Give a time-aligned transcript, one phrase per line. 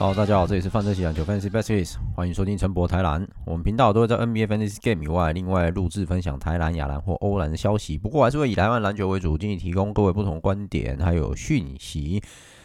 [0.00, 3.28] 好，大家好，这里是范特西篮球，Fanzy Baskets，欢迎收听陈博台篮。
[3.44, 7.98] 我们频道都会在 NBA Fantasy Game 以外，另外录制分享台篮、亚篮或欧篮的消息。
[7.98, 12.18] 不过还是会以台湾篮球为主，尽力提供各位不同观点还有讯息。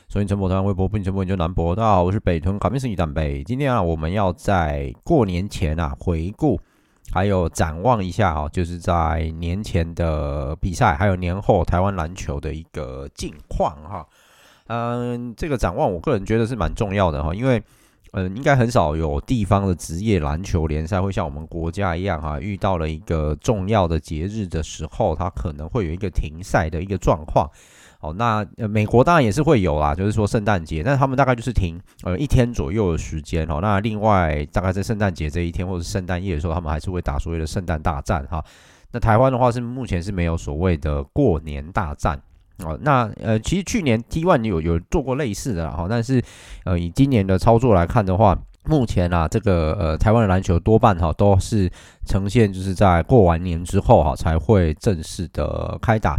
[0.07, 1.75] 收听陈博台湾微博，并陈博研究南博。
[1.75, 3.43] 大家好，我是北屯卡米斯尼丹北。
[3.43, 6.57] 今天啊，我们要在过年前啊回顾，
[7.11, 14.07] 还有展望一下啊，就是在年前的比赛，还有年后台湾篮球的一个近况哈。
[14.67, 17.61] 嗯，这个展望我个人觉得是蛮重要的哈，因为
[18.13, 27.49] 嗯，应该很少有地方的职业篮球联赛会像我们国家一样哈，遇到了一个重要的节日的时候，它可能会有一个停赛的一个状况。
[27.99, 33.59] 哦，那美国当然也是会有啦，就是说圣诞节，但他们大概就是停呃一天左右的时间哦。
[33.61, 38.43] 那另外大概在圣诞节这一天或者是圣诞夜的时候，他们还是会打所谓的圣诞大战哈。
[38.91, 42.21] 那台湾的话是目前是没有所谓的过年大战。
[42.63, 46.23] 哦，那呃，其实去年 T one 有有做过类似的哈，但是
[46.63, 51.69] 呃，以今年的操作来看的话，目前啊，这个呃，台湾的篮球多半哈都是
[52.07, 56.17] 呈现就是在过完年之后哈才会正式的开打。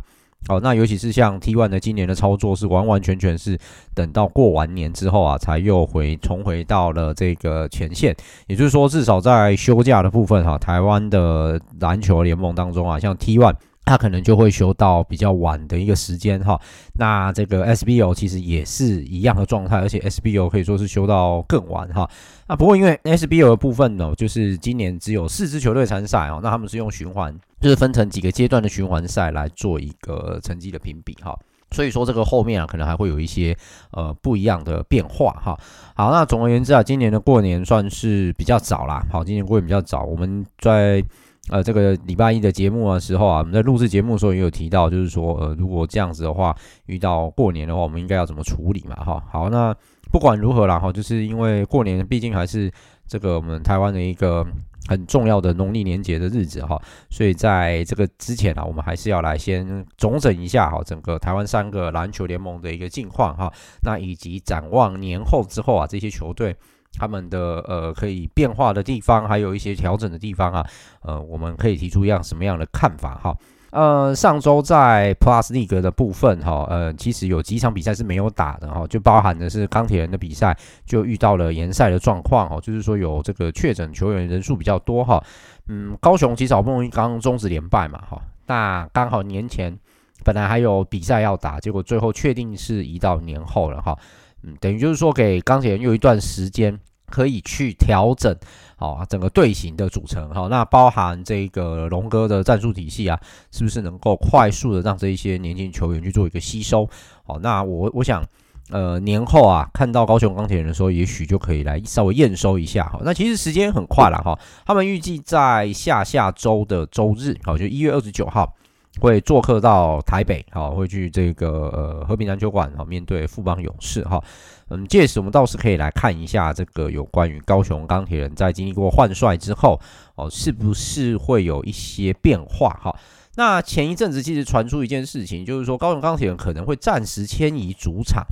[0.48, 3.58] 哦，那尤其是像 T1 的今年的操作是完完全全是
[3.94, 8.14] 等到过完年之后啊，才又回重回到了这个前线。
[8.46, 13.54] 也就是说，至少在休假的部分哈，台湾的篮球联盟当中啊，像 T1。
[13.86, 16.60] 他可能就会休到比较晚的一个时间哈，
[16.98, 22.10] 那这个 SBO 其实也是一样的状态，而且 SBO 可以说是休到更晚哈。
[22.48, 31.38] 那不过因为 SBO 的部分呢，就是今年只有四支球队参赛哦，那他们是用循环，就是分成几个阶段的循环赛来做一个成绩的评比哈。
[31.70, 33.56] 所以说这个后面啊，可能还会有一些
[33.92, 35.56] 呃不一样的变化哈。
[35.94, 39.06] 好，那总而言之啊，今年的过年算是比较早啦。
[39.12, 41.04] 好，今年过年比较早，我们在。
[41.48, 46.52] 呃，这个礼拜一的节目的时候啊，我们在录制节目的时候也有提到，就是说，呃，如果这样子的话，
[46.86, 48.96] 遇到过年的话，我们应该要怎么处理嘛？
[48.96, 49.72] 哈，好，那
[50.10, 52.68] 不管如何啦，哈，就是因为过年毕竟还是
[53.06, 54.44] 这个我们台湾的一个
[54.88, 63.52] 很重要的农历年节的日子哈，所以在这个之前啊，我们还是要来先总整一下哈，整个台湾三个篮球联盟的一个近况哈，
[63.82, 66.56] 那以及展望年后之后啊，这些球队。
[66.98, 70.66] 他们的呃可以变化的地方，还有一些调整的地方啊，
[71.02, 73.36] 呃，我们可以提出一样什么样的看法哈？
[73.72, 80.56] 呃，上周在 Plus League 的部分哈，呃，其实有几场比赛是没有打的哈，就包含的是钢铁人的比赛
[80.86, 85.22] 就遇到了延赛的状况哈，就是说有这个确诊球员人数比较多哈，
[85.68, 89.76] 嗯，高雄其实好不容易刚终止连败嘛哈，那刚好年前
[90.24, 93.98] 本来还有比赛要打，结果最后确定是移到年后了哈。
[94.46, 98.32] 嗯，等于就是说，给钢铁人有一段时间可以去调整，
[98.76, 103.18] 好整个队形的组成，好，那包含这个龙哥的战术体系啊，
[103.50, 106.88] 是不是能够快速的让这一些年轻球员去做一个吸收？
[107.24, 108.24] 好，那我我想，
[108.70, 118.54] 呃，年后啊，看到高雄钢铁人的时候，也许就可以来稍微验收一下，好，那其实时间很快了哈，他们预计在下下周的周日，好，就一月二十九号。
[119.00, 124.22] 会做客到台北，好，会去这个呃和平篮球馆，好，面对富邦勇士，哈，
[124.68, 129.78] 嗯，届时我们倒是可以来看一下这个有关于高雄钢铁人在经历过换帅之后，
[130.14, 132.96] 哦，是不是会有一些变化，哈？
[133.36, 138.24] 那前一阵子其实传出一件事情，就是说高雄钢铁人可能会暂时迁移主场，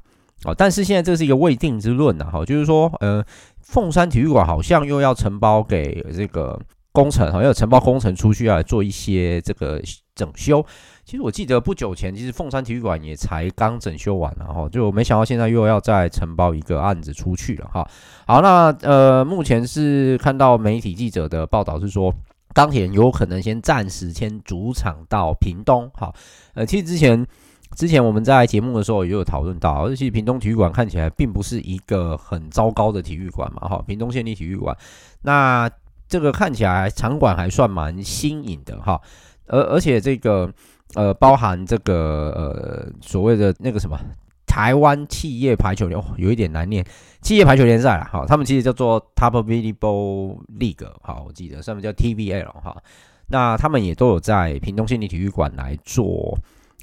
[0.45, 3.23] 哦，但是现在这是一个未定之论呐，哈，就是说，呃，
[3.61, 6.59] 凤山体育馆好像又要承包给这个。
[6.95, 9.83] 工程哈，要承包工程出去啊，做一些这个
[10.15, 10.65] 整修。
[11.05, 17.85] 其实我记得不久前，其实凤山体育馆也才刚整修完，然后就没想到现在又要再承包一个案子出去了哈。
[18.29, 22.15] 好，那呃，目前是看到媒体记者的报道是说，
[22.55, 25.91] 钢铁有可能先暂时先主场到屏东。
[25.95, 26.15] 哈，
[26.55, 27.27] 呃，其实之前
[27.75, 34.77] 之前我们在节目的时候也有讨论到，而且屏东体育馆看起来并不是一个很糟糕的体育馆嘛，哈，屏东县立体育馆
[35.23, 35.69] 那。
[36.15, 39.01] 这个看起来场馆还算蛮新颖的哈，
[39.49, 40.49] 而而且这个
[40.95, 43.99] 呃，包含这个呃所谓的那个什么
[44.47, 46.87] 台湾企业排球联，哦，有一点难念，
[47.21, 52.81] 企业排球联赛啦，哈，他们其实叫做 Top Volleyball League，好，我记得上面叫 TVL 哈，
[53.27, 56.39] 那他们也都有在屏东县立体育馆来做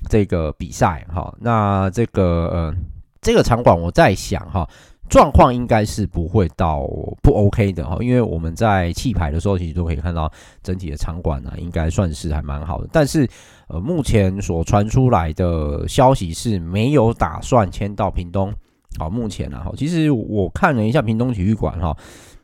[0.10, 2.75] 这个比赛哈，那这个呃
[3.22, 4.68] 这个场馆我在想哈。
[5.11, 6.87] 状况应该是不会到
[7.21, 10.31] 不 OK 的哈，因为我们在弃牌的时候，其实都可以看到
[10.63, 12.87] 整体的场馆呢，应该算是还蛮好的。
[12.93, 13.27] 但是，
[13.67, 18.53] 呃，目前所传出来的消息是没有打算迁到屏东。
[18.97, 21.93] 好，目前呢，哈，其实我看了一下屏东体育馆哈，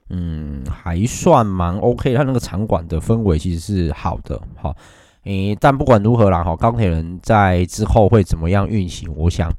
[0.09, 4.75] 嗯，还算蛮 OK，它那个场馆的氛围其实是好的，哈，
[5.23, 9.49] 诶，但不管如何啦，哈，钢铁人在之后会怎么样运行，我想。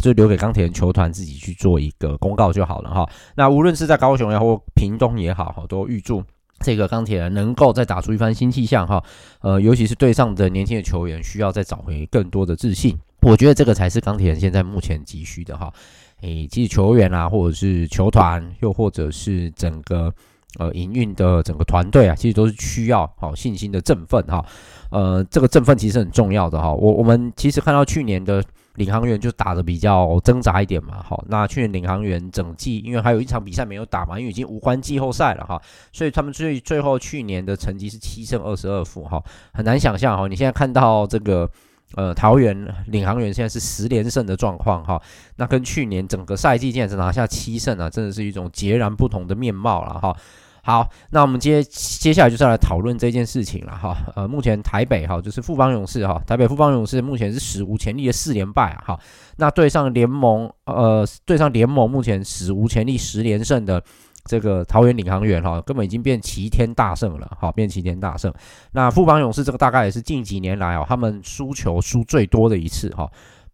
[0.00, 3.08] 就留给钢铁人球团自己去做一个公告就好了哈。
[3.34, 6.22] 那无论是在高雄也好，或屏东也好，都预祝
[6.60, 9.02] 这个钢铁人能够再打出一番新气象哈。
[9.40, 12.96] 呃，尤其是队上的年轻的球员，需要再找回更多的自信。
[13.22, 15.72] 我觉得这个才是钢铁人现在目前急需的哈。
[16.20, 20.12] 诶，其实球员啊，或者是球团，又或者是整个
[20.58, 24.44] 呃营运的整个团队啊，其实都是需要好信心的振奋哈。
[24.90, 26.72] 呃，这个振奋其实很重要的哈。
[26.72, 28.44] 我我们其实看到去年的。
[28.76, 35.60] 领航员就打得比较挣扎一点嘛，好，那去年领航员整季因为还有一场比赛没有打嘛，因为已经无关季后赛了哈，
[35.92, 41.50] 所以他们最最后去年的成绩是七胜二十二负哈，很难想象哈，你现在看到这个
[41.94, 42.56] 呃桃园
[42.86, 45.00] 领航员现在是十连胜的状况哈，
[45.36, 50.16] 那跟去年整个赛季竟然只拿下七胜啊，真的是一种截然不同的面貌了哈。
[50.66, 53.96] 好，那我们接接下来就是要来讨论这件事情了哈。
[54.16, 59.00] 呃，目前台北哈就是富邦勇士哈，台北富邦勇士目前是史无前例的四连败啊哈。
[59.36, 63.80] 那对上联盟呃对上联盟目前史无前例十连胜的
[64.24, 68.34] 这个桃园领航员哈，根本已经变齐天大圣了哈，变齐天大圣。
[68.72, 73.08] 那富邦勇士这个大概也是近几年来哦，他们输球输最多的一次哈。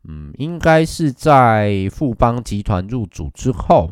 [0.08, 3.90] 嗯，应该是在富邦集团入主之后。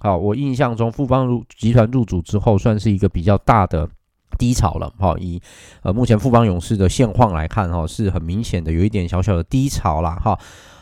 [0.00, 3.88] 好，我印象中富邦入集团入主之后，算是一个比较大的
[4.38, 4.88] 低潮了。
[4.98, 5.40] 哈，以
[5.82, 10.14] 呃目前富邦勇士的现况来看，哈，是很明显的有一点小小的低潮啦。
[10.22, 10.38] 哈，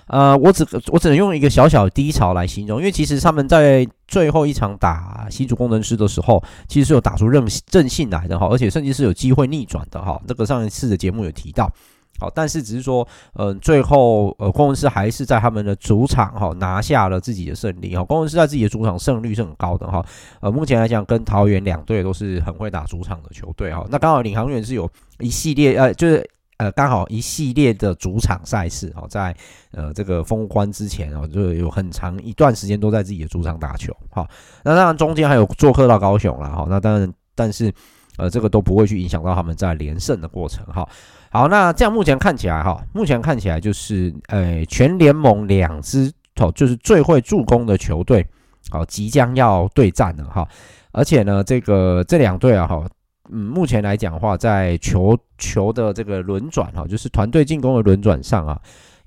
[0.08, 7.42] 呃，我只我只能用一个小小的低潮来形容，因为其实他们在最后一场打新竹工程师的时候，其实是有打出任
[7.72, 10.20] 韧性来的哈，而且甚至是有机会逆转的哈。
[10.26, 11.72] 这个上一次的节目有提到。
[12.18, 18.02] 好，但是只是说，呃，最后呃，攻城狮还是在他们的主场哈拿下了自己的胜利哈。
[18.04, 20.04] 攻城狮在自己的主场胜率是很高的哈。
[20.40, 23.86] 呃，目前来讲，跟桃园两队都是很会打主场的球队哈。
[23.90, 26.26] 那刚好领航员是有一系列呃，就是
[26.58, 29.36] 呃，刚好一系列的主场赛事哈，在
[29.72, 34.26] 呃这个封关之前哦，就有很长一段时间都在自己的主场打球哈。
[34.64, 36.66] 那当然中间还有做客到高雄了哈。
[36.70, 37.70] 那当然，但是
[38.16, 40.88] 呃，这个都不会去影响到他们在连胜的过程哈。
[41.36, 46.10] 好，那这样目前看起来哈，目前看起来就是，呃，全联盟两支
[46.40, 48.26] 哦，就是最会助攻的球队，
[48.70, 50.48] 好，即将要对战了哈。
[50.92, 52.82] 而且呢，这个这两队啊哈，
[53.30, 58.58] 嗯，目前来讲的话，在球球的这个轮转哈，就是团队进攻的轮转上啊，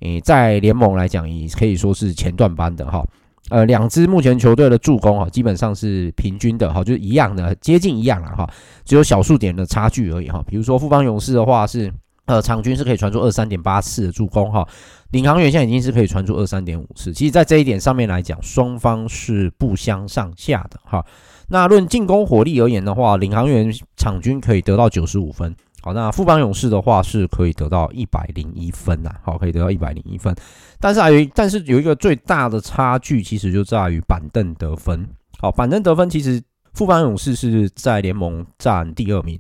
[0.02, 3.04] 诶，在联盟来讲也可以说是前段班的哈。
[3.50, 8.48] 呃，两支目前球队的助攻哈，基本上是平均的哈，就是一样的，接近一样了哈，
[8.86, 10.44] 只有小数点的差距而已哈。
[10.46, 11.92] 比如说富邦勇士的话是。
[12.30, 14.64] 呃，场均是可以传出二三点八次的助攻哈，
[15.10, 17.12] 领航员现在已经是可以传出二三点五次。
[17.12, 21.04] 其实，在这一点上面来讲，双方是不相上下的哈。
[21.48, 30.36] 那论进攻火力而言的话，领航员场均可以得到九十五分，好，那富邦勇士的话是可以得到一百零一分呐，好，可以得到一百零一分。
[30.80, 35.04] 但是还有，但是有一个最大的差距，其实就在于板凳得分。
[35.40, 36.40] 好，板凳得分其实
[36.74, 39.40] 富邦勇士是在联盟占第二名，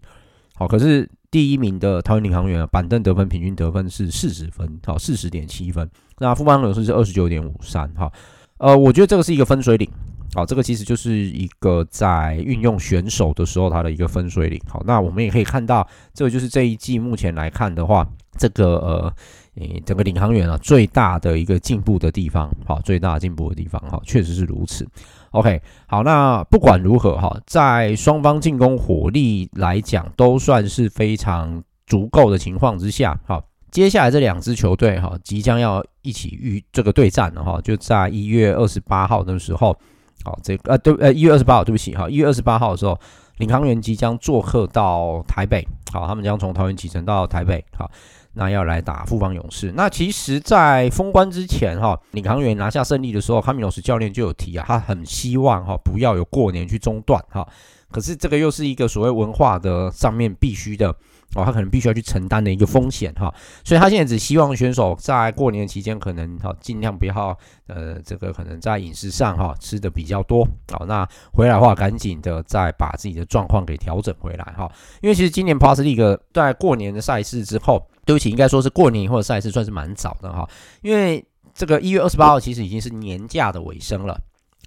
[0.55, 1.07] 好，可是。
[1.31, 5.87] 第一名的桃园领航员板凳得分平均得分是四十分，好，四十点七分。
[6.17, 8.11] 那富邦勇士是二十九点五三，哈，
[8.57, 9.87] 呃，我觉得这个是一个分水岭，
[10.33, 14.61] 好，这个其实就是一个在运用选手的时候它的一个分水岭。
[14.67, 18.07] 好，那我们也可以看到，这个就是这一季目前来看的话，
[18.37, 19.13] 这个呃，
[19.55, 24.87] 诶，整个领航员啊最大的一个进步的地方，好，最大进步的地方，哈，确实是如此。
[25.31, 39.77] OK，好，那不管如何哈，在双方进攻火力来讲都算是非常足够的情况之下，好，接下来这两支球队哈即将要一起与这个对战了哈，就在一月二十八号的时候，
[40.23, 42.99] 好，这个呃对呃一月二十八号，对不起哈，一月二十八号的时候，
[43.37, 47.89] 领航员即将做客到台北，好，他们将从桃园启程到台北，好。
[48.33, 49.73] 那要来打富邦勇士。
[49.75, 57.45] 那其实，在封关之前，哈，领航员拿下胜利的时候，康米罗斯教练就有提啊，他很希望哈不要有过年去中断哈。
[57.91, 60.95] 可是这个又是一个所谓文化的上面必须的
[61.35, 63.33] 哦，他可能必须要去承担的一个风险哈。
[63.63, 74.71] 所以他现在只希望选手在过年期间可能哈尽量不要呃这个可能在饮食上哈吃的比较多好，那回来的话赶紧的再把自己的状况给调整回来哈。
[75.01, 80.49] 因为其实今年 Plus League 在过年的赛事之后，对不起，应该说是过年以后的赛事算是蛮早的哈，
[80.81, 84.19] 因为这个一月二十八号其实已经是年假的尾声了。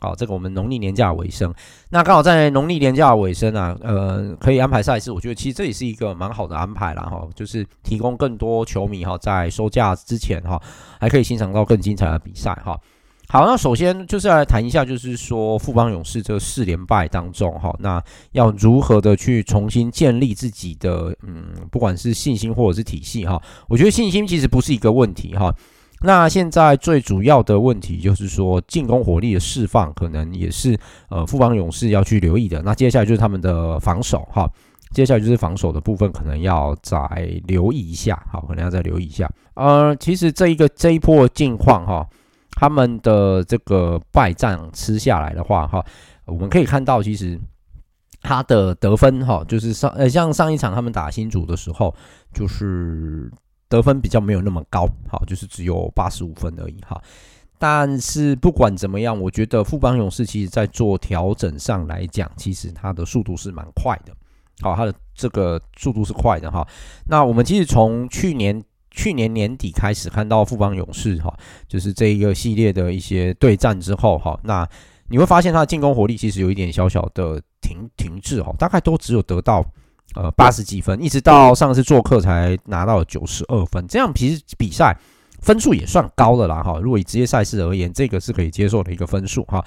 [0.03, 1.55] 好，这个我们农历年假尾声，
[1.91, 10.61] 那刚好在农历年假尾声啊，呃，可以安排赛事，我觉得其实这也是一个蛮好的安排啦哈，就是提供更多球迷哈在收假之前哈，
[10.99, 12.77] 还可以欣赏到更精彩的比赛哈。
[13.29, 25.55] 好，那首先就是来谈一下，就是说富邦勇士这四连败当中哈，那要如何的去重新建立自己的嗯，不管是信心或者是体系哈，我觉得信心其实不是一个问题哈。
[26.05, 30.77] 那现在最主要的问题就是说，进攻火力的释放可能也是
[31.09, 32.61] 呃富邦勇士要去留意的。
[32.63, 34.51] 那接下来就是他们的防守哈，
[34.91, 36.99] 接下来就是防守的部分，可能要再
[37.47, 39.31] 留意一下，好，可能要再留意一下。
[39.55, 42.07] 呃，其实这一个这一波近况哈，
[42.53, 45.85] 他们的这个败战吃下来的话哈，
[46.25, 47.41] 我们可以看到其实
[48.23, 51.95] 他的得分哈，就是上呃像上一场他们打新竹的时候，
[52.35, 53.31] 就是。
[53.73, 57.00] 得分比较没有那么高，好，就是只有八十五分而已哈。
[57.59, 64.12] 但是不管怎么样，我觉得富邦勇士其实在做调整上来讲，其实它的速度是蛮快的，
[64.61, 66.67] 好，它的这个速度是快的哈。
[67.07, 71.35] 那我们其实从去年去年年底开始看到富邦勇士哈，
[71.67, 74.69] 就是这一个系列的一些对战之后哈，那
[75.09, 79.64] 你会发现它的进攻火力其实有一点小小的停停滞哈，大概都只有得到。
[80.14, 84.97] 呃，八十几分，一直到上次做客才拿到了九十二分，这样其实比赛
[85.40, 86.78] 分数也算高的啦哈。
[86.83, 89.64] 如果以职业赛事而言，这个是可以接受的一个分数哈。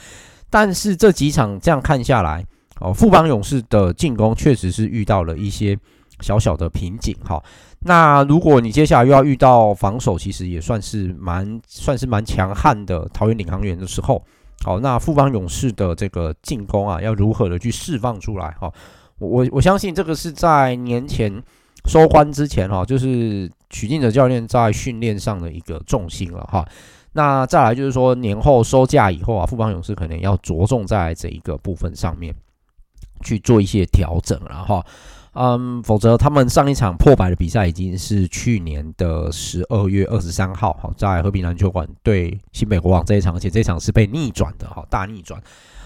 [0.50, 2.46] 但是这几场这样看下来，
[2.80, 5.78] 哦，富邦勇士的进攻确实是遇到了一些
[6.22, 7.44] 小小的瓶颈哈。
[7.80, 14.24] 那如果你接下来又要遇到防守，其实也算是蛮算是蛮强悍的桃园领航员的时候，
[14.64, 18.72] 好，那富邦勇士的这个进攻啊，要如何的去释放出来哈？
[19.20, 21.42] 我我相信这个是在年前
[21.86, 26.68] 收官之前哈，就是许晋哲教练在训练上的一个重心了哈。
[27.14, 32.36] 那再来就是说年后收假以后啊，富邦勇士可能要着重在这一个部分上面
[33.24, 34.86] 去做一些调整了哈。
[35.32, 45.42] 嗯，否则他们上一场破百的比赛已经是去年的十二月二十三号哈，在和平篮球馆对新北国王这一场，而且这一场是被逆转的哈，大逆转。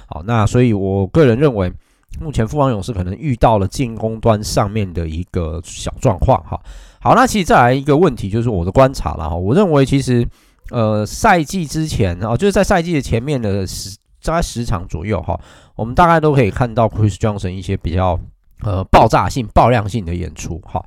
[0.07, 1.71] 好，那所以我个人认为。
[2.19, 6.59] 目前富邦勇士可能遇到了进攻端上面的一个小状况哈。
[6.99, 9.35] 好，那其实再来一个问题，就是我的观察了哈。
[9.35, 10.27] 我认为其实
[10.71, 15.39] 呃赛季之前啊，就是在赛季的前面的十大概十场左右哈，
[15.75, 18.19] 我们大概都可以看到 Chris Johnson 一些比较
[18.63, 20.83] 呃爆炸性、爆量性的演出哈。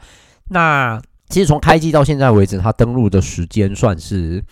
[0.48, 4.44] 那其实从开季到现在为止，他登录的时间算是。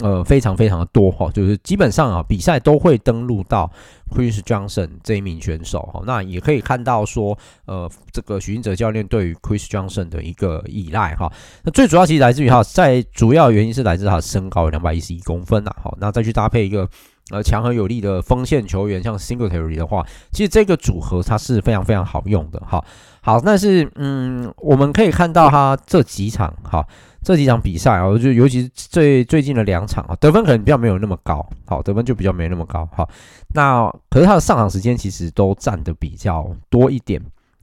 [0.00, 3.70] 呃，非常非常的多哈，就是基本上啊，比赛都会登录到
[4.10, 6.02] Chris Johnson 这一名选手哈。
[6.04, 11.32] 那也可以看到说，呃，这个许晋哲教练对于 Chris Johnson 的一个依赖哈。
[11.62, 15.70] 那最主要其实来自于哈，在主要原因是来自他身高两百一十一公分呐。
[15.80, 16.88] 哈，那再去搭配一个
[17.30, 22.84] 呃强而有力的锋线球员，像 Singletary 的话，其实这个组合它是非常非常好用的哈。
[23.20, 26.84] 好，但是嗯，我们可以看到他这几场哈。
[27.24, 33.08] 这几场比赛啊，就尤其是最最近的两场啊，得分可能比较没有那么高，好，得分就比较没那么高，好，
[33.54, 37.18] 那可是他的上场时间其实都占的比较多一点，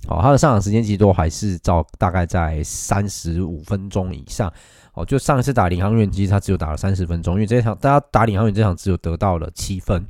[0.07, 4.51] 好，他的上场时间其实都还是照大概在三十五分钟以上，
[4.93, 10.03] 哦，就上一次打领航员，其实他只有打了三十分钟，因为这场大家打领航员这场只有得到了七分，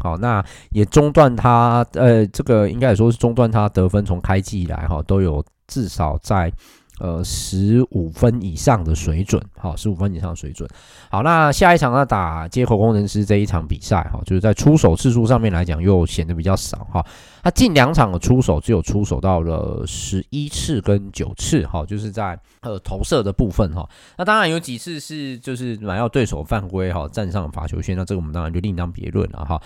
[0.00, 6.52] 好，那也中断他，呃，这个应该也说是中断他得分从开季以来哈，都有至少在。
[7.00, 10.68] 呃，十五分以上的水准，好，十五分以上的水准。
[11.10, 17.04] 好，那下一场要打接口工程师这一场比赛，哈，就是在出手次数上面来讲，又显得比较少，哈。
[17.42, 23.88] 他近两场的出手只有出手到了十一次跟九次，哈，就是在呃投射的部分，哈。
[24.18, 29.58] 那当然有几次是就是满要对手犯规，哈，站上罚球线，那这个我们当然就另当别论了，哈。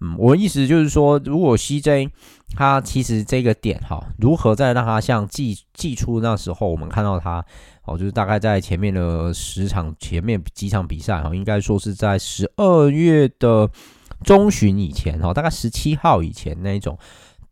[0.00, 2.10] 嗯，我的意思就是说，如果 CJ
[2.54, 7.44] 他其实这个点哈，如何再让他像季季初那时候我们看到他
[7.84, 13.68] 哦，就是大概在前面的十场前面几场比赛哈，应该说是在十二月的
[14.24, 16.96] 中旬以前哈，大概十七号以前那一种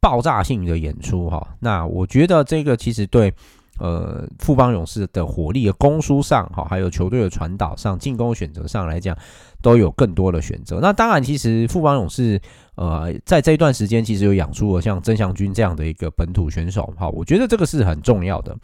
[0.01, 3.35] 爆炸性的演出哈，那我觉得这个其实对。
[3.79, 9.17] 呃，富邦勇士的火力的攻输上，哈，还有球队的传导上，进攻选择上来讲，
[9.61, 10.79] 都有更多的选择。
[10.81, 12.41] 那当然，其实富邦勇士，
[12.77, 18.57] 呃，在这一段时间，其实有养出了像曾祥军这样的一个本土选手，哈，我觉得这个是很重要的。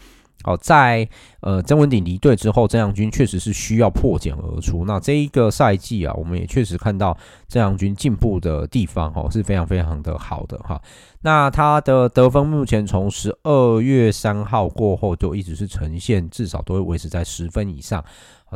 [0.42, 1.08] 好，在
[1.40, 4.84] 呃曾文鼎离队之后，曾祥军确实是需要破茧而出。
[4.84, 7.16] 那这一个赛季啊，我们也确实看到
[7.48, 10.80] 曾祥军进步的地方哈，是非常非常的好的哈。
[11.20, 18.04] 那他的得分目前从十二月三号过后就一直是呈现，至少都会维持在十分以上。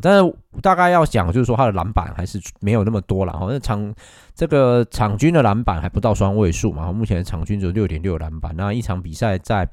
[0.02, 3.33] 但是大概要讲，就是说他的篮板还是没有那么多了。
[3.33, 3.47] 哈。
[3.49, 3.95] 那场
[4.35, 8.52] 这个场均的篮板还不到双位数嘛，目前场均只有六点六篮板。
[8.57, 9.69] 那一场比赛在。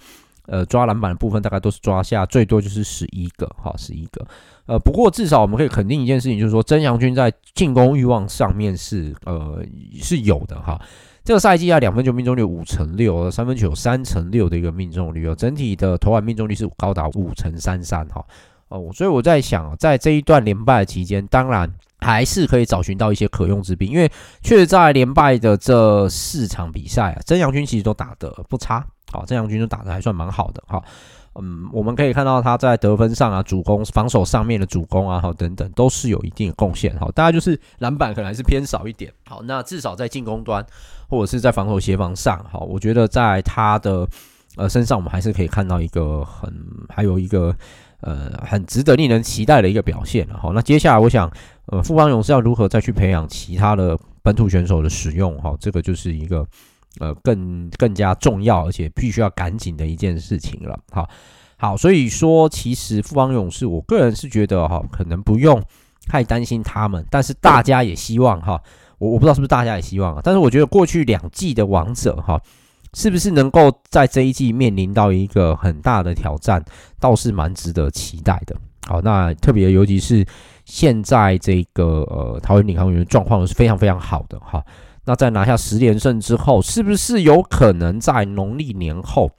[0.48, 4.26] 呃，抓篮板的部分大概都是抓下最多就是十一个，哈，十一个。
[4.66, 9.64] 呃，不过至少我们可以肯定一件事情，就是说曾祥军在进攻欲望上面是呃
[10.02, 10.82] 是有的哈。
[11.24, 18.26] 这个赛季啊，两分球命中率五成六，三分球三成六的一个命中率哦，整体的投篮命中率是高达五成三三哈。
[18.68, 28.86] 哦，所以我在想，在这一段连败的期间，当然还是可以找寻到一些可用之兵，因为确实在连败的这四场比赛啊，曾祥军其实都打得不差。
[29.14, 30.84] 好，郑祥军就打得还算蛮好的哈。
[31.36, 36.96] 嗯，我们可以看到他在得分上啊、主攻、防守上面的主攻啊，好等等，都是有一定的贡献。
[37.00, 39.12] 好，大家就是篮板可能还是偏少一点。
[39.28, 40.64] 好，那至少在进攻端
[41.10, 44.08] 或者是在防守协防上，好，我觉得在他的
[44.58, 46.54] 呃身上，我们还是可以看到一个很
[46.90, 47.56] 还有一个
[48.02, 50.28] 呃很值得令人期待的一个表现。
[50.30, 51.28] 好，那接下来我想，
[51.66, 55.36] 呃，富邦勇士要如何再去培养其他的本土选手的使用？
[55.40, 56.46] 哈，这个就是一个。
[57.00, 60.78] 呃，更更加重要，而且必须要赶紧的一件事情了。
[60.92, 61.10] 好，
[61.58, 65.62] 好，所以说，其实富邦勇士，我个人是觉得哈，可能不用
[66.08, 68.62] 太担心他们，但是大家也希望哈，
[69.00, 72.40] 我我不知道是不是大家也希望啊，但是我觉得过去两季的王者哈，
[72.94, 76.64] 是不是能够在这一季面临到一个很大的挑战，
[77.00, 78.56] 倒是蛮值得期待的。
[78.86, 80.24] 好，那特别尤其是
[80.66, 84.64] 现在这个呃桃园领航员状况是非常非常好的哈。
[85.06, 89.30] 那在拿下十连胜之后，是不是有可能在农历年后，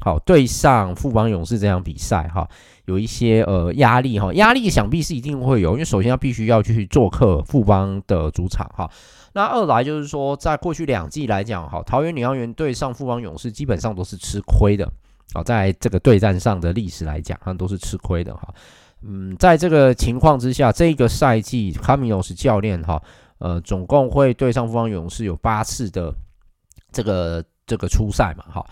[0.00, 2.46] 好对上富邦勇士这场比赛哈，
[2.84, 8.90] 有一些呃压力哈，压力想必是一定会有，因为首先要必须要去做客富邦的主场哈。
[9.32, 14.86] 那二来就是说，在过去两季来讲哈，桃园领航员对上富邦勇士基本上都是吃亏的
[15.32, 18.46] 啊，在这个对战上的历史来讲，他们都是吃亏的哈。
[19.06, 23.02] 嗯，在这个情况之下，这个赛季卡米诺斯教练哈。
[23.44, 26.10] 呃，总共会对上富邦勇士有八次的
[26.90, 28.66] 这个这个初赛嘛，哈，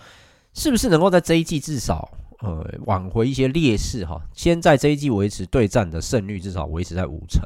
[0.55, 2.09] 是不是能够在这一季至少
[2.39, 4.19] 呃挽回一些劣势哈？
[4.33, 7.43] 先在这一季维持对战的胜率至少维持在五成，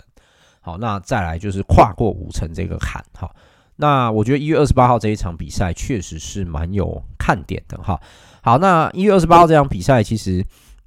[0.62, 3.30] 好，那再来就是跨过五成这个坎哈。
[3.76, 8.00] 那我觉得一月二十八号这一场比赛确实是蛮有看点的哈。
[8.42, 10.42] 好，那一月二十八号这场比赛其实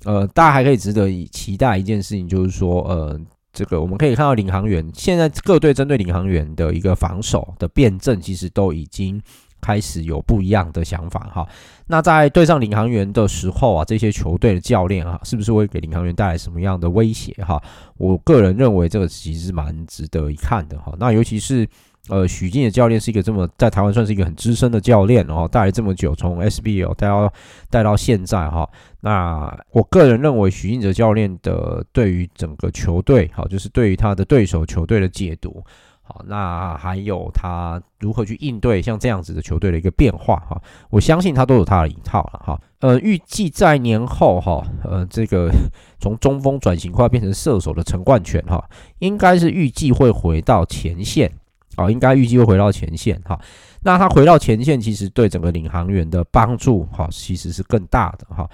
[0.04, 3.20] 呃大家还可以值得期待一件事情，就是说呃。
[3.60, 9.20] 这个我们可以看到领航员现在各队针对领航员的一个防守的辩证，其实都已经
[9.60, 11.46] 开始有不一样的想法哈。
[11.86, 17.60] 那在对上领航员的时候啊，这些球队的教练啊，是不是会给领航员带来什么样的威胁哈？
[17.98, 20.94] 我个人认为这个其实蛮值得一看的哈。
[20.98, 21.68] 那尤其是。
[22.08, 27.32] 呃，许晋的教练是一个这么在台湾算是一个很资深的教练哦，带了这么久，从 SBL 带到
[27.68, 28.68] 带到现在哈。
[29.00, 35.62] 那我个人认为许晋哲教练的对于整个球队，好，就是对于他的对手球队的解读，
[36.02, 40.60] 好，那还有他如何去应对像这样子的球队的一个变化哈，
[40.90, 42.60] 我相信他都有他的一套了哈。
[42.80, 45.48] 呃，预计在年后哈，呃，这个
[46.00, 51.30] 从中锋转型快要变成射手的陈冠泉哈，应该是预计会回到前线。
[51.76, 53.38] 哦，应该预计会回到前线哈。
[53.82, 58.48] 那他回到前线，其实对整个领航员的帮助哈，其实是更大的哈。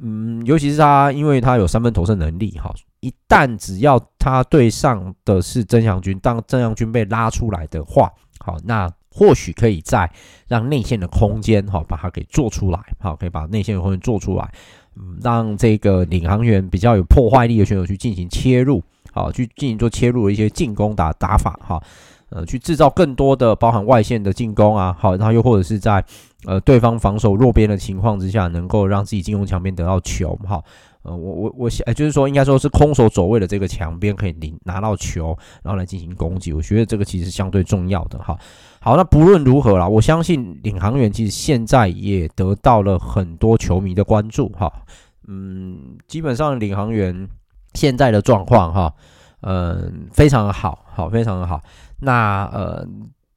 [0.00, 2.72] 嗯，尤其是他，因为他有三分投射能力哈。
[3.00, 10.08] 一旦只要他对上的是曾祥军，当曾祥军被拉出来的话，好，那或许可以在
[10.46, 14.52] 让内线的空间哈，把它给做出来，好，可以把内线的空间做出来，
[14.94, 21.82] 嗯，让这个领航员比较有破坏力的选手去进行切入，好，去进行做切入的一些进攻打打法哈。
[22.30, 26.04] 呃，去制造更多的包含外线的进攻啊，好，然后又或者是在
[26.44, 30.62] 呃对方防守弱边的情况之下，能够让自己进攻墙边得到球，哈，
[31.02, 38.38] 呃，我我我想，就是说应该说是空手走位的这个墙边可以领拿到球，然后来进行攻击，我觉得这个其实是相对重要的，哈。
[38.80, 44.70] 好，那不论如何啦，我相信领航员其实现在也得到了很多球迷的关注，哈，
[45.26, 47.26] 嗯，基本上领航员
[47.72, 48.94] 现在的状况，哈，
[49.40, 51.60] 嗯，非常的好，好，非常的好。
[52.00, 52.86] 那呃，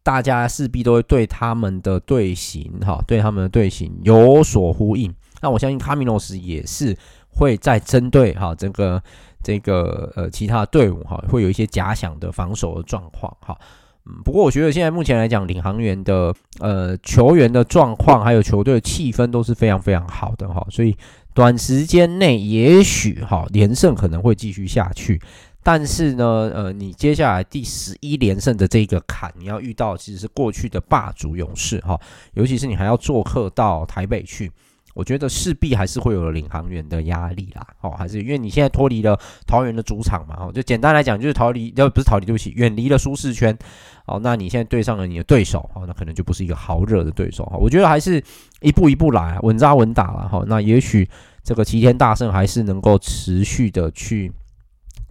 [0.04, 5.14] 大家势必都会对他们的队形哈，对他们的队形有所呼应。
[5.42, 6.96] 那我相信卡米诺斯也是
[7.30, 9.02] 会在针对哈这个
[9.44, 13.58] 这个呃其他队伍哈，会有一些假想的防守的状况哈。
[14.06, 20.96] 嗯，不过我觉得现在目前来讲，领航员的呃球员的状况还有球队的气氛都是非常非常好的哈，所以
[21.36, 25.22] 短时间内也许哈连胜可能会继续下去，
[25.64, 32.00] 但是呢，呃，你接下来第十一连胜的这个坎，你要遇到其实是过去的霸主勇士哈，
[32.34, 34.52] 尤其是你还要做客到台北去。
[34.94, 43.58] 我觉得势必还是会有领航员的压力啦，哦，还是因为你现在脱离了桃园的主场嘛，哦，就简单来讲就是逃离，要不是逃离，对不起，远离了舒适圈，
[44.06, 48.22] 哦，那你现在对上了你的对手，哦，那可能就不是一个好惹的对手，哈，我觉得还是
[48.60, 51.08] 一步一步来，稳扎稳打了，哈，那也许
[51.42, 54.30] 这个齐天大圣还是能够持续的去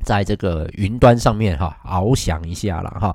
[0.05, 3.15] 在这个云端上面哈翱翔一下了，哈，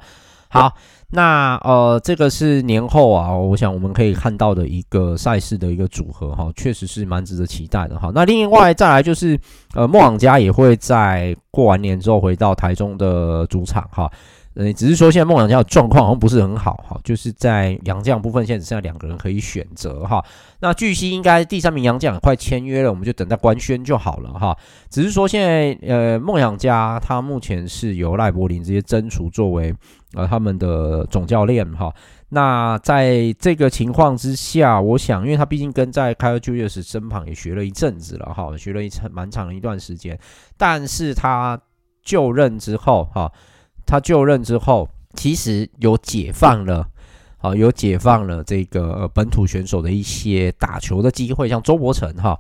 [0.50, 0.74] 好。
[1.12, 8.12] 那呃，这个是年后啊，我想我们可以看到的一个赛事的一个组合哈，确实是蛮值得期待的哈。
[8.14, 9.40] 那另外再来就是
[9.76, 14.12] 呃，梦想家也会在过完年之后回到台中的主场哈。
[14.56, 20.24] 呃，只是说现在梦想家的状况好像不是很好哈，就是在杨将部分现在只剩下两个人可以选择哈。
[20.60, 24.58] 那据悉应该第三名杨将快签约了，我们就等待官宣就好了哈。
[24.90, 29.76] 只是说现在呃，梦想家他目前是由赖柏林直接征除作为。
[30.14, 31.94] 呃，他们的总教练哈，
[32.30, 40.18] 那在这个情况之下，我想，因为他毕竟跟在 Kyle Julius 身旁也学了一阵子了哈，学了一长蛮长的一段时间，
[40.56, 41.60] 但是他
[42.02, 43.30] 就任之后哈，
[43.86, 46.88] 他就任之后，其实有解放了，
[47.38, 52.40] 啊，有解放了这个本土选手的一些打球的机会，像周伯成哈，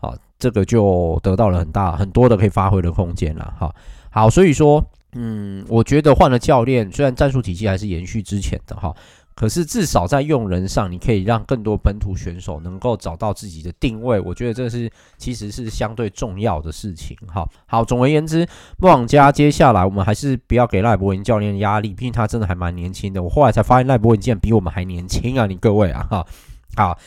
[0.00, 3.74] 好，这个就得到了很大很多的可以发挥的空间了哈，
[4.10, 4.84] 好，所以说。
[5.14, 8.96] 嗯，我觉得换了教练，虽然战术体系还是延续之前的哈，
[9.34, 14.20] 可是至少在用人上，你可以让更多本土选手能够找到自己的定位。
[14.20, 17.48] 我觉得这是其实是相对重要的事情哈。
[17.66, 18.46] 好，总而言之，
[18.78, 23.22] 梦想家接下来我们还是不要给赖柏文教练压力，毕竟他真的还蛮年轻的。
[23.22, 25.46] 我后来才发现赖柏文竟然比我们还年轻啊！
[25.46, 26.26] 你各位啊哈，
[26.76, 26.98] 好，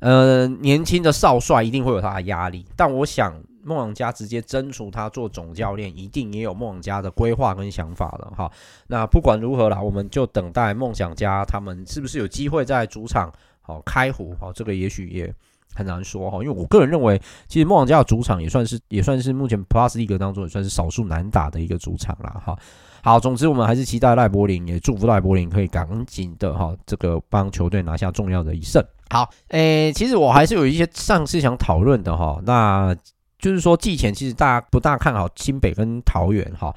[0.00, 3.34] 呃，年轻的少帅一定会有他的压力，但我想。
[3.64, 8.50] 梦想家直接征除他做总教练，一定也有梦想家的规划跟想法了哈。
[8.88, 15.32] 那不管如何啦，我们就等待梦想家他们是不是有机会在主场好开壶好，这个也许也
[15.74, 16.38] 很难说哈。
[16.42, 22.58] 因为我个人认为，其实梦想家的主场也算是也算是目前 Plus League 当中也算是少数难打的一个主场了哈。
[23.04, 28.84] 好，总之我们还是期待赖柏林，也祝福赖柏林可以赶紧的哈，这个帮球队拿下重要的一胜。
[29.10, 32.96] 好，诶、其实我还是有一些上次想讨论的哈，那。
[33.42, 36.72] 就是说，季前其实大家不大看好新北跟桃园哈，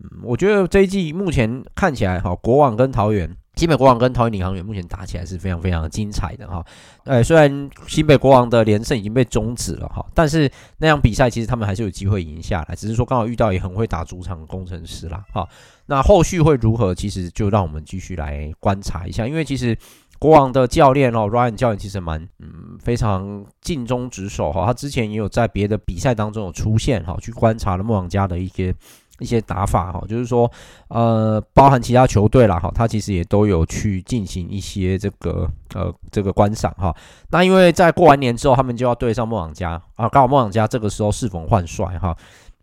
[0.00, 6.62] 嗯，我觉得这一季目前看起来哈，国王跟桃园，新北国王跟桃园领航员目前打起来是非常非常精彩的哈。
[7.04, 15.48] 呃，虽然新北国王的连胜已经被终止了哈，但是那场比赛其实他们还是有机会赢下来，只是说刚好遇到也很会打主场的攻城狮啦哈。
[15.86, 19.74] 那后续会如何，其实就让我们继续来观察一下，因为其实。
[20.20, 28.74] 国王的教练哦，Ryan 教练其实蛮嗯非常尽忠职守哈，他之前也有在别的比赛当中有出现哈，去观察了梦想家的一些
[29.18, 30.50] 一些打法哈，就是说
[30.88, 36.94] 呃包含其他球队啦哈，他其实也都有去进行一些这个呃这个观赏哈。
[37.30, 42.14] 那因为在过完年之后，他们就要对上梦想家啊，刚好梦想家这个时候适逢换帅哈，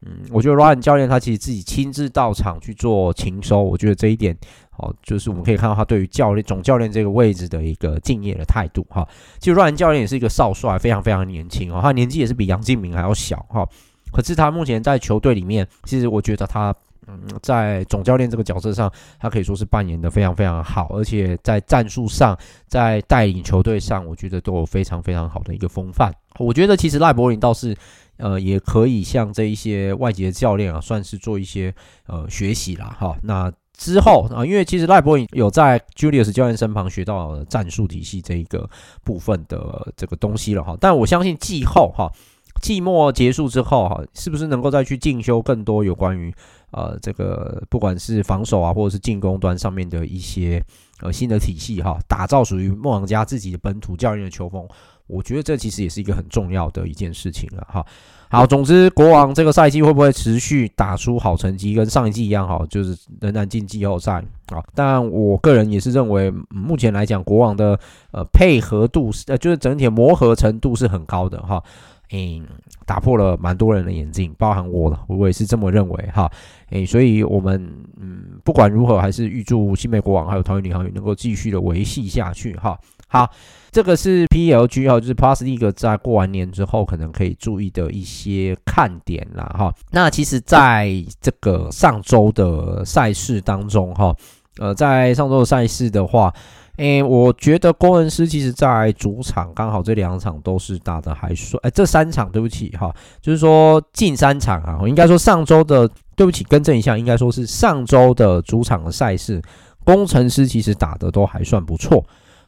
[0.05, 4.37] 嗯，我觉得 Ryan 教练他其实自己亲自到场去做勤收，我觉得这一点。
[4.69, 9.07] 好，就是我们可以看到他对于教练、总教练这个位置的一个敬业的态度哈。
[9.39, 13.67] 其实 Ryan 教练也是一个少帅，非常非常年轻哦，他年纪也是比杨敬明还要小哈。
[14.13, 16.71] 可是他目前在球队里面，其实我觉得他
[17.07, 26.13] 嗯，在总教练这个角色上，他可以说是扮演的非常非常好，而且在战术上，在带领球队上，我觉得都有非常非常好的一个风范。
[26.37, 27.75] 我觉得其实赖柏林倒是
[28.17, 31.73] 呃，也可以向这一些外籍的教练啊，算是做一些
[32.07, 33.17] 呃学习啦哈。
[33.23, 38.67] 那之后啊，因为其实赖博有在 Julius 教练身旁学到战术体系这一个
[39.03, 42.11] 部分的这个东西了哈，但我相信季后哈，
[42.59, 46.33] 季末结束之后哈，是不是能够再去进修更多有关于
[46.71, 50.63] 呃这个不管是防守啊，或者是进攻端上面的一些
[51.01, 54.67] 呃新的体系哈，打造属于梦想家自己的本土教练的球风，
[55.07, 57.85] 我觉得这其实也是一个很重要的一件事情了哈。
[58.29, 64.61] 好，总之，国王这个赛季会不会持续打出好成绩，跟上一季一样，好，就是仍然进季后赛啊。
[64.75, 67.79] 但我个人也是认为，目前来讲，国王的
[68.11, 71.63] 呃配合度是呃，就是整体磨合程度是很高的哈。
[72.11, 72.45] 嗯，
[72.85, 76.29] 打破了蛮多人的眼镜，包含我了，我也是这么认为哈。
[76.71, 82.77] 诶，所以我们嗯，不管如何，还是预祝新美国王还有桃园领航员能够继续的维系下去哈。
[83.07, 83.29] 好。
[83.69, 89.71] 这个是 PLG 哈，就是 Plus League 在过完年之后可能可以注意的一些看点啦哈。
[89.91, 90.89] 那其实在
[91.21, 94.15] 这个上周的赛事当中哈，
[94.57, 96.33] 呃，在上周的赛事的话，
[96.77, 102.91] 诶，我觉得工程师其实在主场刚好这两场都是打得还算，诶，这三场对不起哈，
[103.21, 109.39] 就是说近三场啊，我应该说上周的对不起，更正一下，应该说是上周的主场的赛事，
[109.83, 112.03] 工程师其实打得都还算不错，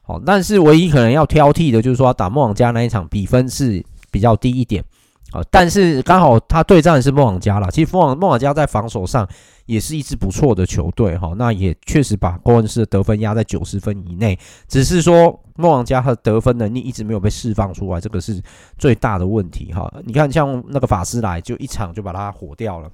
[0.09, 4.83] 哦，但是唯一可能要挑剔的就是说打梦想家那一场比分是比较低一点。
[5.31, 7.69] 啊，但是刚好他对战的是梦想家啦。
[7.69, 9.27] 其实梦想梦想家在防守上
[9.67, 11.33] 也是一支不错的球队哈。
[11.37, 14.35] 那也确实把工程师的得分压在九十分以内，
[14.67, 18.41] 只是说梦想家他的得分能力一直没有被释放出来，这个是
[18.79, 19.87] 最大的问题哈。
[20.03, 22.89] 你看像那个法师来就一场就把他火掉了，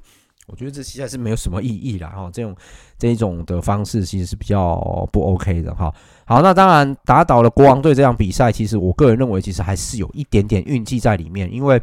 [0.47, 2.29] 我觉得这实在是没有什么意义啦哈。
[2.31, 2.55] 这种
[2.97, 5.93] 这一种的方式其实是比较不 OK 的哈。
[6.25, 11.81] 好，那当然打倒了国王队这场比赛，其实我个人认为其实还是有一点点运气在里面，因为。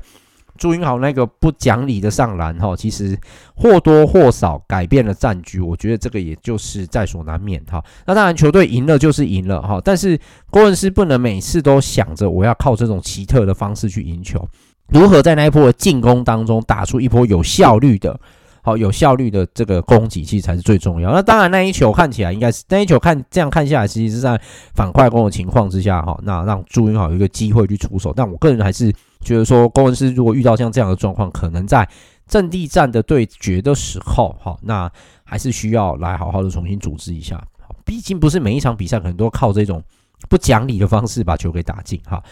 [0.59, 3.19] 朱云豪那个不讲理的上篮哈，其实
[3.57, 7.83] 或多或少改变了战局，我觉得这个也就是在所难免哈。
[8.07, 10.17] 那当然球队赢了就是赢了哈，但是
[10.51, 14.47] 工程师不能每次都想着我要靠这种奇特的方式去赢球，
[14.89, 18.21] 如何在那一波的进攻当中打出一波有效率的。
[18.65, 21.11] 好，有效率的这个攻击其实才是最重要。
[21.13, 24.41] 那当然，那一球看起来应该是那一球看这样看下来，其实是在
[24.73, 28.13] 反快攻的情况之下，哈，那让朱云豪有一个机会去出手。
[28.15, 31.89] 但我个人还是觉得说，工程师如果遇到像这样的状况，可能在
[32.29, 34.89] 阵地战的对决的时候，哈，那
[35.25, 37.43] 还是需要来好好的重新组织一下。
[37.85, 39.83] 毕竟不是每一场比赛可能都靠这种
[40.29, 42.23] 不讲理的方式把球给打进，哈。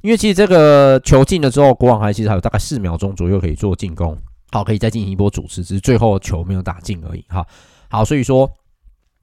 [0.00, 4.16] 因为其实这个球进了之后，国王还其实还有大概四秒钟左右可以做进攻。
[4.54, 7.24] 好，可以再进行一波组织，只是最后球没有打进而已。
[7.28, 7.44] 哈，
[7.90, 8.48] 好，所以说，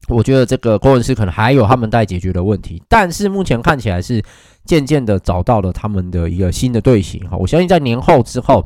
[0.09, 4.21] 我觉得这个工程师可能还有他们待解决的问题，但是目前看起来是
[4.65, 7.25] 渐渐的找到了他们的一个新的队形。
[7.29, 8.59] 哈，我相信在年后之后，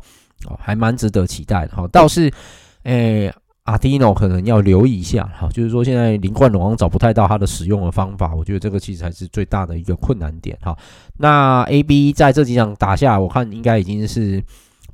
[0.48, 1.76] 哦，还蛮值得期待的。
[1.76, 2.34] 哈，倒是，
[2.82, 3.32] 诶、
[3.66, 5.24] 阿迪诺可能要留意一下。
[5.40, 10.58] 哈，就是说现在林冠龙王找不太到他的使用的方法，我觉得这个其实才是最大的一个困难点。
[10.64, 10.76] 哈，
[11.18, 14.44] 那 AB 在这几场打下，我看应该已经是。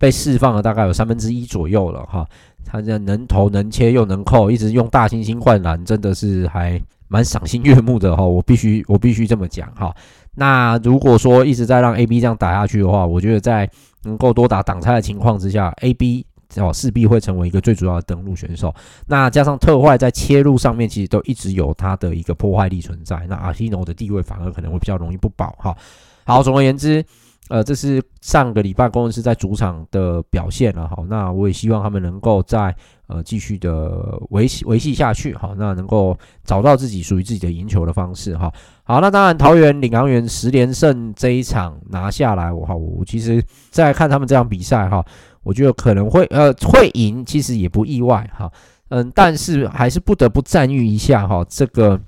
[0.02, 2.28] 被释放了大概有三分之一左右了哈，
[2.66, 8.24] 他这能投能切又能扣，一直用大猩猩灌篮，真的是还蛮赏心悦目的哈。
[8.24, 9.96] 我必须我必须这么讲哈。
[10.34, 13.70] 那如果说一直在让 AB 这样打下去的话，我觉得在
[14.02, 18.74] 能够多打挡拆的情况之下，AB 哦势必会成为一个最主要的登陆选手。
[19.06, 25.78] 那加上特坏在切入上面其实都一直有他的一个破坏力存在，那阿西诺的地位反而可能会比较容易不保哈。
[26.26, 27.06] 好，总而言之。
[27.52, 32.74] 呃，这是上个礼拜工程师在主场的表现了，好，那我也希望他们能够在
[33.08, 38.50] 呃继续的维系维系下去，好，那能够找到自己属于自己的赢球的方式，哈，
[38.84, 45.06] 好，那当然桃园领航员十连胜这一场拿下来，我哈，我其实在看他们这场比赛，哈，
[45.44, 48.50] 我觉得可能会呃会赢，其实也不意外，哈，
[48.88, 52.00] 嗯，但是还是不得不赞誉一下哈，这个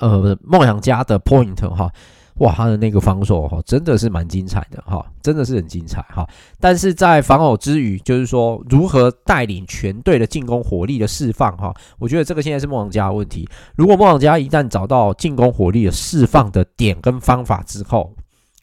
[0.00, 1.88] 呃梦想家的 point 哈。
[2.36, 6.26] 哇，他的那个防守哈，真的是蛮精彩的哈，真的是很精彩哈。
[6.58, 13.48] 但是在防守之余，就是说如何带领全队的进攻火力的释放哈，我觉得这个现在是梦想家的问题。
[13.76, 18.14] 如果梦想家一旦找到进攻火力的释放的点跟方法之后，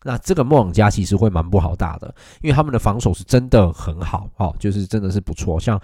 [0.04, 5.80] 那这个梦想家其实会蛮不好打的，因为他们的防守是真的很好哦，就是真的是不错，像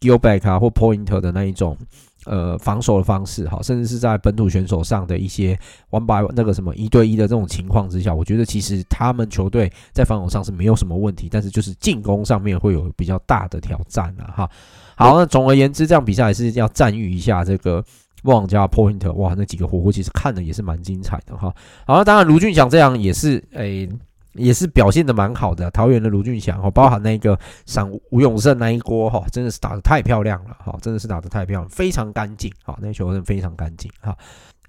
[0.00, 1.76] Gilback 啊或 Pointer 的那一种。
[2.24, 5.58] 呃，防守的方式哈，甚至是在本土选手上的一些
[5.90, 14.48] one by one 那个什么一对一的这种情况之下，我觉得其实他们球队在防守上是没有什么问题，但是就是进攻上面会有比较大的挑战了哈。
[14.94, 17.84] 好，那总而言之，这场比赛还是要赞誉一下这个
[18.22, 21.54] 梦想家 Point，哇，那几个火锅其实看的也是蛮精彩的哈。
[21.86, 23.88] 好，当然卢俊祥这样也是诶。
[24.34, 34.16] 也是表现的蛮好的，桃园的卢俊祥哈，包含那个赏吴永胜那一锅哈，真的是打得太漂亮了哈，真的是打得太漂亮，非常干净哈，那球真的非常干净哈。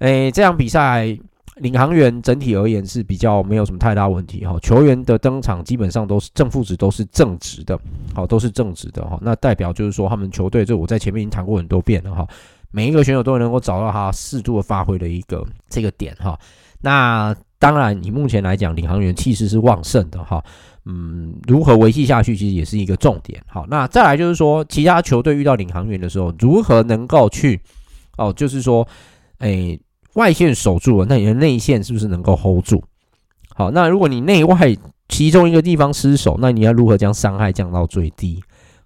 [0.00, 1.18] 诶，这场比赛
[1.56, 7.80] 领航员整体而言是比较没有什么太大问题哈，球员的登场基本上都是正负值都是正值的，
[8.12, 12.28] 好，都是正值的哈，那代表就是说他们球队，这我在前面已经谈过很多遍了哈，
[12.74, 16.36] 每一个选手都能够找到他适度的发挥的一个这个点哈，
[16.80, 17.34] 那。
[17.56, 20.44] 当然，你目前来讲，领航员气势是旺盛的哈。
[20.84, 23.42] 嗯，如何维系下去，其实也是一个重点。
[23.46, 27.58] 好，那再来就是说，其他球队遇到领航员的时候，如何能够去
[28.18, 28.86] 哦，就是说，
[29.38, 29.80] 诶，
[30.12, 32.84] 外线守住了，那你的内线是不是能够 hold 住？
[33.54, 34.76] 好，那如果你内外
[35.08, 38.42] 其中一个地方失守，那你要如何将伤害降到最低？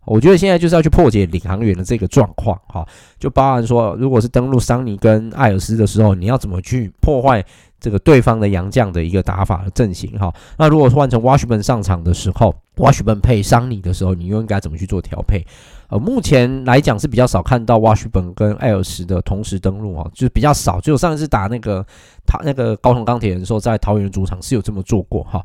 [0.09, 2.87] 我觉得现在就是要去破解领航员的这个状况哈，
[3.19, 7.45] 就包含说，如果是登陆桑尼跟艾尔斯的时候，你要怎么去破坏？
[7.81, 15.47] 这个对方的洋将的一个打法的阵型哈，那如果换成 Washburn 上场的时候，Washburn 配桑尼的时候，你又应该怎么去做调配？
[15.87, 20.81] 呃，目前来讲是比较少看到 Washburn 跟艾尔斯的同时登陆啊，就是比较少。
[20.81, 21.87] 只有上一次打那个
[22.27, 25.41] 他那个高雄钢铁人的时候，在桃园主场是有这么做过哈。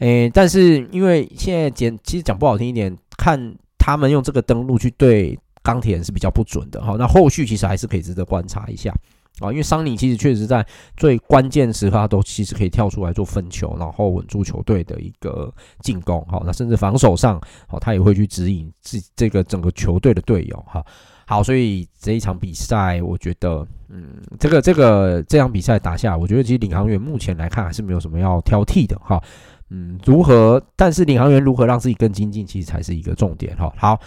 [0.00, 3.54] 诶、但是因为现在讲，其实讲不好听一点，看
[3.88, 6.94] 他们用这个登陆去对钢铁人是比较不准的哈。
[6.98, 8.92] 那后续其实还是可以值得观察一下。
[9.40, 16.22] 啊，因为桑尼其实确实在最关键时刻，他都其实可以跳出来做分球，然后稳住球队的一个进攻。
[16.28, 20.56] 好，那甚至防守上，好，他也会去指引这这个整个球队的队友。
[20.66, 20.84] 哈，
[21.26, 28.98] 好，所以这一场比赛，我觉得，嗯，这个这个这场比赛打下，我觉得其实领航员目前来看还是没有什么要挑剔的。
[28.98, 29.22] 哈，
[29.70, 30.62] 嗯，如何？
[30.76, 33.56] 但是领航员如何让自己更精进，其实才是一个重点。
[33.56, 33.98] 哈，好。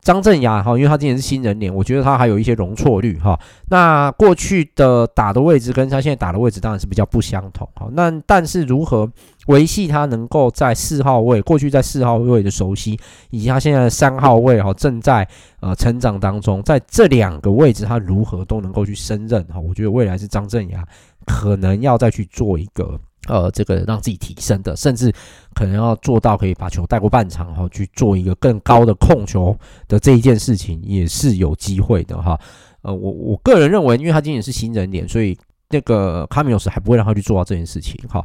[0.00, 3.38] 张镇雅哈，因为他今年是新人年，我觉得他还有一些容错率哈。
[3.68, 7.88] 那过去的打的位置跟他现在打的位置当然是比较不相同哈。
[7.92, 9.10] 那但是如何
[9.48, 12.98] 维系他能够在四号位，过去在四号位的熟悉，
[13.30, 15.28] 以及他现在的三号位哈，正在
[15.60, 19.58] 呃成长当中，在这两个位置他如何都能够去胜任哈。
[19.58, 20.82] 我觉得未来是张镇雅
[21.26, 22.98] 可能要再去做一个。
[23.26, 25.12] 呃，这个让自己提升的，甚至
[25.54, 29.54] 可能要做到可以把球带过半场哈，去做一个更高的控球
[29.86, 32.38] 的这一件事情，也是有机会的哈。
[32.82, 35.36] 呃，我我个人认为，因为他今年是新人点，所以
[35.70, 38.24] 那个卡米诺斯还不会让他去做到这件事情哈。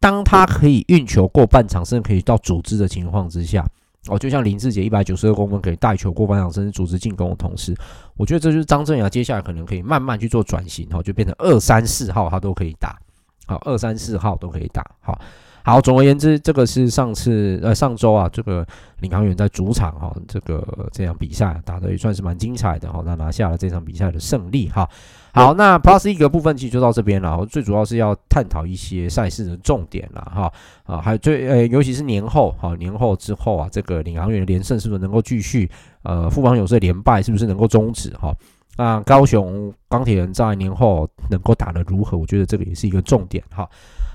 [0.00, 3.64] 当他可以运球过半场，甚至可以到组织的情况之下，
[4.08, 7.72] 哦，就像林志杰一百九十二公分可以带球过半场，甚至组织进攻的同时，
[8.16, 12.98] 我觉得这就是张镇衙接下来可能可以慢慢去做转型哈，就变成二三四号他都可以打。
[13.46, 14.84] 好，二三四号都可以打。
[15.00, 15.18] 好，
[15.64, 18.66] 好，总而言之，这个是上次呃上周啊，这个
[19.00, 24.88] 领航员在主场哈，这个这场比赛打得也算是蛮精彩的哈，那拿下了这场比赛的胜利哈。
[25.34, 30.52] 好，那 Plus 一个部分其实就到这边了，最主要是要探讨一些赛事的重点了哈
[30.84, 35.70] 啊，还有最呃，尤其是年后哈，年后之后啊，这个领航员的连胜是不是能够继续？
[36.02, 38.32] 呃，富邦勇士连败是不是能够终止哈？
[38.76, 42.16] 那高雄钢铁人在年后能够打得如何？
[42.16, 43.68] 我觉得这个也是一个重点哈。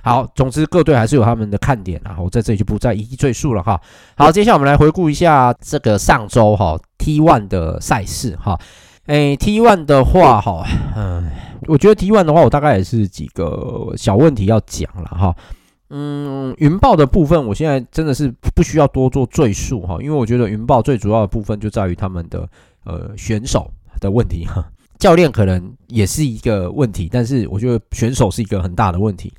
[0.03, 3.79] 好，总之各队还是有他们的看点啊，我在这里就不再一一赘述了哈。
[4.15, 8.57] 好，接下来我们来回顾一下这个上周哈 T One 的赛事哈。
[9.07, 10.65] 诶，T One 的话哈，
[10.95, 11.29] 嗯，
[11.67, 15.35] 我觉得 T One 的话，我大概也是几个小问题要讲了哈。
[15.89, 22.47] 嗯，云豹的部分，我现在真的是不需要多做赘述哈，因为我觉得云豹最主要的部分就在于他们的
[22.85, 23.69] 呃选手。
[23.99, 24.65] 的问题哈，
[24.99, 29.33] 教练可能也是一个问题，但是我觉得选手是一个很大的问题。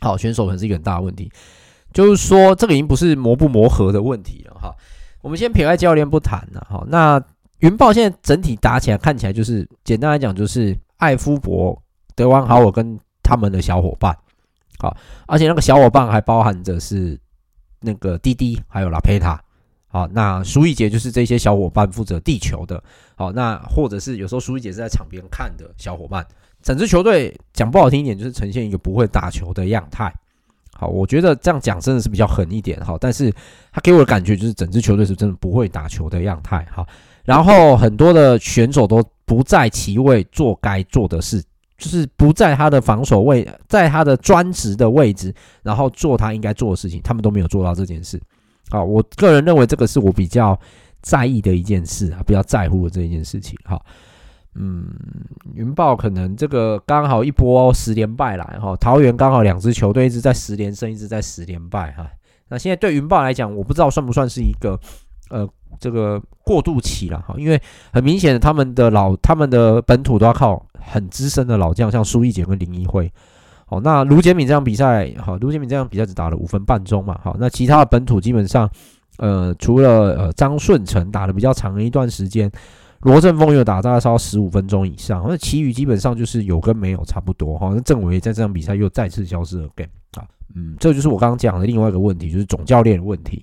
[0.00, 1.30] 好，选手可能是一个很大的问题，
[1.92, 4.74] 就是说这个已经不是磨不磨合的问题了哈。
[5.22, 6.84] 我们先撇开教练不谈了哈。
[6.88, 7.22] 那
[7.60, 11.80] 云豹现在整体打起来看起来就是简单来讲就是艾夫伯、
[12.14, 14.14] 德王豪尔跟他们的小伙伴，
[14.78, 14.94] 好，
[15.26, 17.18] 而且那个小伙伴还包含着是
[17.80, 19.42] 那个滴滴还有拉佩塔。
[19.94, 22.82] 好，那苏一杰就是这些小伙伴负责地球的。
[23.14, 26.26] 好，那或者是有时候苏一杰是在场边看的小伙伴。
[26.60, 30.12] 整支球队讲不好听一点，就是呈现一个不会打球的样态。
[30.72, 32.76] 好，我觉得这样讲真的是比较狠一点。
[32.84, 33.32] 好，但是
[33.70, 36.66] 他给我的感觉就是整支球队是真的不会打球的样态。
[36.72, 36.84] 好，
[37.22, 41.40] 然后很多的选手都不在其位做该做的事，
[41.78, 48.20] 就是不在他的防守位，在他的专职的位置，然后做他应该做的事情，他们都没有做到这件事。
[48.70, 50.58] 好，我个人认为这个是我比较
[51.02, 53.56] 在意的一件事啊，比较在乎的这一件事情。
[53.64, 53.80] 哈，
[54.54, 54.88] 嗯，
[55.54, 62.10] 云豹可能这个刚好一波十连败来哈，桃园刚好两支球队一直在十连胜，一直在十连败哈。
[62.48, 64.80] 那现在对云豹来讲，我不知道算不算是一个
[65.28, 65.48] 呃
[65.78, 67.60] 这个过渡期了哈，因为
[67.92, 73.12] 很明显的他们的老他们的本土都要靠很资深的老将，像苏奕杰跟林一辉。
[73.66, 78.68] 好，那卢杰敏这场比赛，好，卢杰敏这场比赛只打了五分半钟嘛，好，那其他的本土基本上，
[79.16, 82.50] 呃，除了呃张顺成打的比较长的一段时间，
[83.00, 90.24] 罗振峰又打大概超十五分钟以上，那其余基本上就是有跟没有差不多，哈，那郑伟在这场比赛又再次消失了，game 啊，
[90.54, 93.42] 嗯，这就是我刚刚讲的另外一个问题，就是总教练的问题，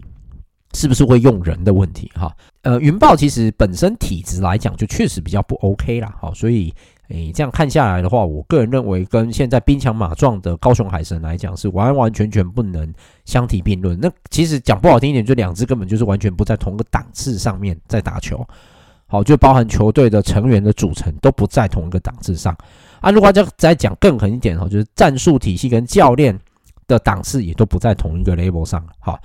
[0.73, 2.31] 是不是会用人的问题，哈，
[2.61, 6.71] 呃，云豹其实本身体质来讲就确实比较不 OK 啦，好，所以。
[7.11, 12.93] 诶，这样看下来的话，我个人认为跟现在兵强马壮的高雄海神来讲，是完完全全不能
[13.25, 13.99] 相提并论。
[13.99, 18.45] 那其实讲不好听一点，就两支根本就是完全不在同个档次上面在打球。
[19.07, 22.55] 好，就包含球队的成员的组成都不在同一个档次上。
[23.01, 26.39] 啊，如果再再讲更狠一点哈，就是战术体系跟教练
[26.87, 28.81] 的档次也都不在同一个 level 上。
[28.99, 29.19] 好。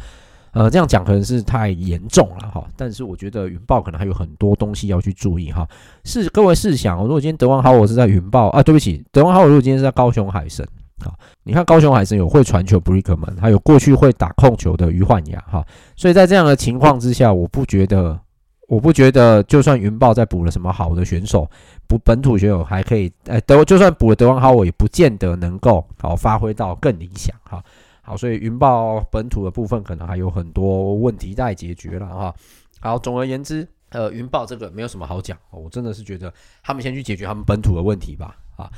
[0.56, 5.68] 呃，这样讲可能是太严重了哈，但是我觉得云豹可能还有很多东西要去注意哈。
[6.02, 10.66] 是各位试想，如果今天德王豪我是在云豹啊，对不起，德王豪尔如果今天是在高雄海神
[11.04, 15.62] 啊，你看高雄海神有会传球布里克门，还有过去会打控球的余焕雅哈，
[15.94, 18.18] 所以在这样的情况之下，我不觉得
[18.66, 21.46] 我不觉得就算云豹再补了什么好的选手，
[21.86, 27.62] 补本土选手还可以，呃，德就算补了德王豪，我也不见得能够好发挥到更理想哈。
[28.06, 32.34] 好所以云豹本土的部分可能还有很多问题待解决了哈。
[32.80, 36.32] 好，总而言之，呃，云豹这个没有什么好讲，我真的是觉得
[36.62, 38.36] 他们先去解决他们本土的问题吧。
[38.56, 38.70] 啊，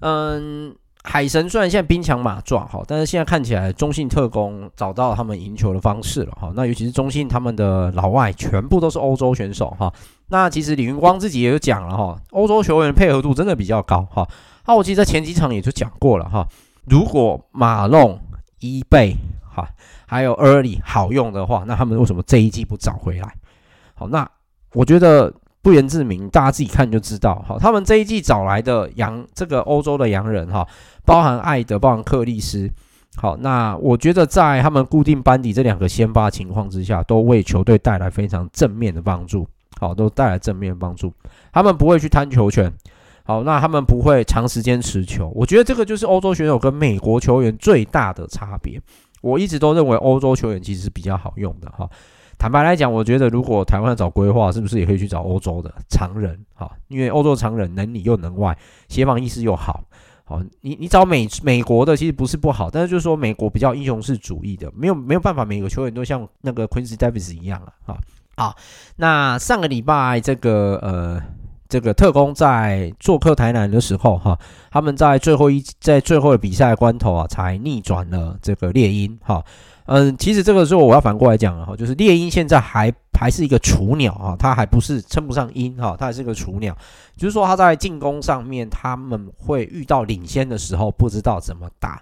[0.00, 0.76] 嗯。
[1.08, 6.52] 海神虽然现在兵强马壮哈，但是现在看起来中信特工找到他们赢球的方式了哈。
[6.56, 9.92] 那尤其是中信他们的老外全部都是欧洲选手哈。
[10.30, 14.28] 那其实李云光自己也有讲了哈，欧洲球员配合度真的比较高哈。
[14.66, 16.44] 那我记得在前几场也就讲过了哈。
[16.86, 18.18] 如果马龙、
[18.60, 19.68] 伊贝哈
[20.06, 23.34] 还有 Early 好用的话，那他们为什么这一季不找回来？
[23.94, 24.28] 好，那
[24.72, 25.32] 我觉得。
[25.62, 27.44] 不言自明，大家自己看就知道。
[27.44, 30.64] 好，他们这一季找来的洋，这个欧洲的洋人哈，
[31.04, 32.70] 包含艾德，包含克利斯。
[33.16, 39.44] 好，那我觉得在他们固定班底这两个先发情况之下，都为球队带来非常正面的帮助。
[39.80, 41.12] 好，都带来正面帮助。
[41.52, 42.72] 他们不会去贪球权。
[43.26, 45.30] 好，那他们不会长时间持球。
[45.34, 48.80] 我觉得这个就是欧洲选手跟美国球员最大的差别。
[49.20, 51.90] 我一直都认为欧洲球员其实是比较好用的哈。
[52.38, 56.38] 坦白来讲，我觉得如果台湾找规划，是不是也可以去找欧洲的常人？
[56.54, 58.56] 哈，因为欧洲常人能里又能外，
[58.88, 59.82] 协防意识又好。
[60.24, 67.72] 好，你你找美美国的其实不是不好，但是就是说美国比较英雄式主义的，没有没有办法，每个球员都像那个 Quincy Davis 一样了。
[67.86, 67.98] 哈，
[68.36, 68.54] 好，
[68.96, 71.22] 那上个礼拜这个呃
[71.76, 74.38] 这个特工在做客台南的时候，哈，
[74.70, 79.18] 他们在最后一在最后的比赛关头啊，才逆转了这个猎鹰。
[79.22, 79.44] 哈。
[79.84, 86.74] 嗯，其实这个时候我要反过来讲了哈，就是猎鹰现在还还是一个雏鸟啊，它还不是称不上鹰哈，它还是个雏鸟，
[87.14, 92.00] 就是说它在进攻上面他们会遇到领先的时候不知道怎么打，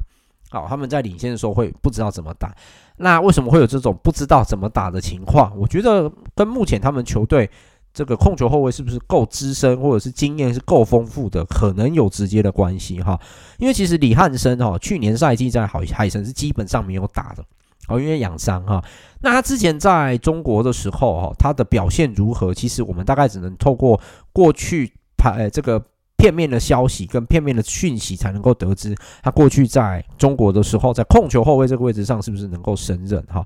[0.50, 2.54] 好，他们在领先的时候会不知道怎么打，
[2.96, 5.52] 那为什么会有这种不知道怎么打的情况？
[5.58, 7.50] 我觉得跟目前他们球队
[7.94, 13.18] 这个控球后卫是不是够资深或者是经验是够丰富的，可能有直接的关系哈，
[13.58, 17.44] 因为其实李汉生哈去年赛季在海海神是基本上没有打的。
[17.86, 18.82] 哦，因为养伤哈，
[19.20, 22.54] 那他之前在中国的时候哈，他的表现如何？
[22.54, 24.00] 其实我们大概只能透过
[24.32, 25.78] 过去拍这个
[26.16, 33.44] 片面的消息跟片面的讯息才能够得知他过去在中国的时候，在控球后卫这个位置上是不是能够胜任哈。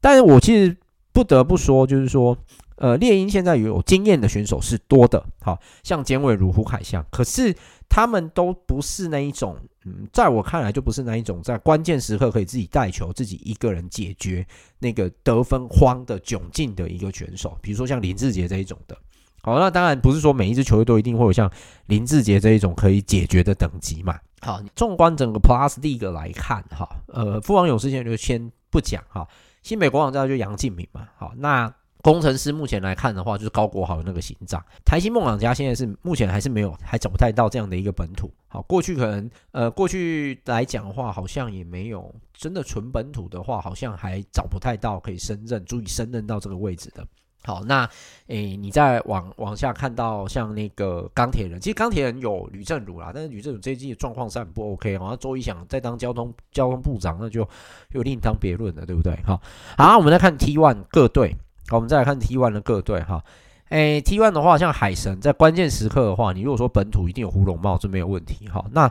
[0.00, 0.76] 但是我其实
[1.16, 2.36] 不得不说，就是说，
[2.74, 7.56] 呃，猎鹰现在有经验的选手是多的，哈，像简伟如、胡凯翔，可是
[7.88, 9.56] 他们都不是那一种。
[9.86, 14.46] 嗯，在我看来就不是那一种在关键时刻可以自己带球、自己一个人解决
[14.78, 18.94] 那个得分荒的窘境的一个选手，比如说像林志杰这一种的。
[19.40, 21.50] 好，那当然不是说每一支球队都一定会有像
[21.86, 24.18] 林志杰这一种可以解决的等级嘛。
[24.40, 29.26] 好，纵观整个 Plus League 来看，哈，呃，富王勇士先就先不讲哈，
[29.66, 31.08] 新北国网在就杨敬明嘛。
[31.18, 31.74] 好，那。
[32.02, 34.64] 工程师目前来看的话，就是高国豪那个形状。
[34.84, 38.32] 台新梦想家现在是目前还是没有，还找不太到这样的一个本土。
[38.46, 47.04] 好，过去可能呃，过去来讲的话，好像也没有真的纯本土的话，好像还找不太到可以升任、足以升任到这个位置的。
[47.46, 47.88] 好，那
[48.26, 54.98] 诶、你再往往下看到像那个钢铁人，其实钢铁人有吕正儒啦，但是吕正儒最近的状况是很不 OK。
[54.98, 57.48] 好像周一翔再当交通交通部长，那就
[57.92, 59.16] 又另当别论了，对不对？
[59.24, 59.40] 好，
[59.78, 61.36] 好，我们再看 T1 各队。
[61.68, 63.22] 好，我们再来看 T1 的各队哈。
[63.68, 68.64] 诶，T1 的话，像海神在关键时刻的话，你如果说本土一定有胡珑贸，这没有问题哈。
[68.72, 68.90] 那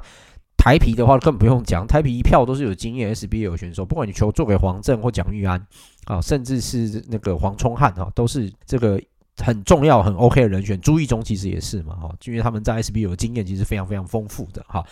[0.57, 5.65] 台啤的话更不用讲，台啤一票都是有经验 SBL 选手，不管你球做给黄正或蒋玉安
[6.05, 8.99] 啊，甚至是那个黄聪汉哈，都是这个
[9.37, 10.79] 很重要很 OK 的人选。
[10.79, 14.85] 朱义忠其实也是嘛哈，因为他们在 SBL 的经验其实非常非常丰富的哈。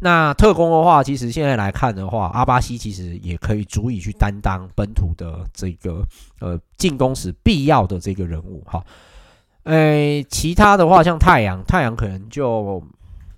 [0.00, 6.06] 那特工的话，其实现在来看的话，阿巴西其实也可以足以去担当本土的这个
[6.40, 8.84] 呃进攻时必要的这个人物哈。
[9.64, 12.80] 诶、其他的话像太阳，太阳可能就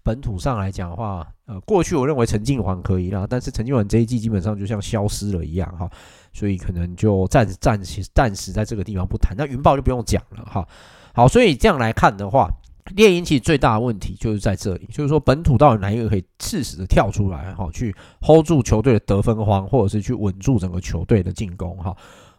[0.03, 5.91] 本土上来讲的话，呃，过去我认为陈静环可以啦，但是陈静环这一季基本上就像消失了一样哈，
[6.33, 9.35] 所以可能就暂暂时暂时在这个地方不谈。
[9.37, 10.67] 那云豹就不用讲了哈。
[11.15, 12.49] 好，所以这样来看的话。
[12.97, 21.97] 猎鹰其实最大的问题就是在这里，就是说本土到底哪一个可以适时的跳出来哈，去 hold 住球队的得分荒，或者是去稳住整个球队的进攻哈。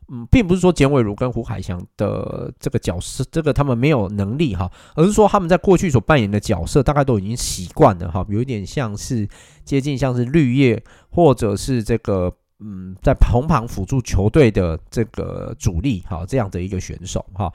[0.09, 9.25] 嗯，并不是说简伟儒跟胡海翔的这个角色，这个他们没有能力哈，而是说他们在过去所扮演的角色，大概都已经习惯了哈，有一点像是
[9.63, 12.33] 接近像是绿叶，或者是这个
[12.63, 17.51] 嗯，在红旁辅助球队的这个主力哈，这样的一个选手哈。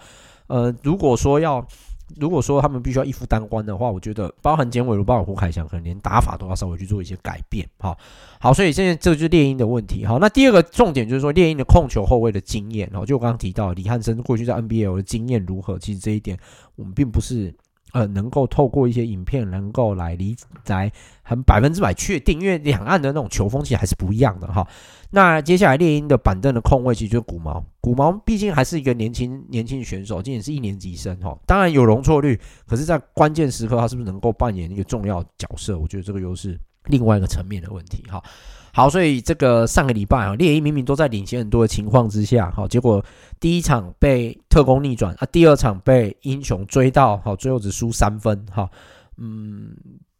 [0.48, 1.66] 呃，如果说要
[2.16, 7.68] 如果说他们必须要一夫当关的话，我觉得包含简伟如、包含胡凯翔，可能连打法都要稍微去做一些改变。
[7.78, 7.96] 哈，
[8.40, 10.04] 好，所以现在这就是猎鹰的问题。
[10.04, 12.90] 好，那第二个重点就是说猎鹰的控球后卫的经验。
[12.92, 16.38] 哦，就我刚刚提到李汉生过去在 NBL 的经验如何，其实这一点
[16.76, 17.54] 我们并不是。
[17.93, 24.66] 呃，能够透过一些影片，能够来理来很百分之百确定，因为两岸的那种球风其实还是不一样的哈。
[25.11, 31.39] 那接下来猎鹰的板凳的空位其实就是古毛，古毛毕竟还是一个年轻年轻选手，今年是一年级生哈。
[31.47, 35.78] 当然有容错率，可是在关键时刻他是不是能够扮演一个重要角色？
[35.78, 38.22] 我觉得这个又是另外一个层面的问题哈。
[38.77, 43.03] 好，所以这个上个礼拜啊，猎鹰明明都在领先很多的情况之下，好，结果
[43.41, 48.68] 第一场被特工逆转啊，第二场被英雄追到，好，最后只输三分，哈，
[49.16, 49.74] 嗯，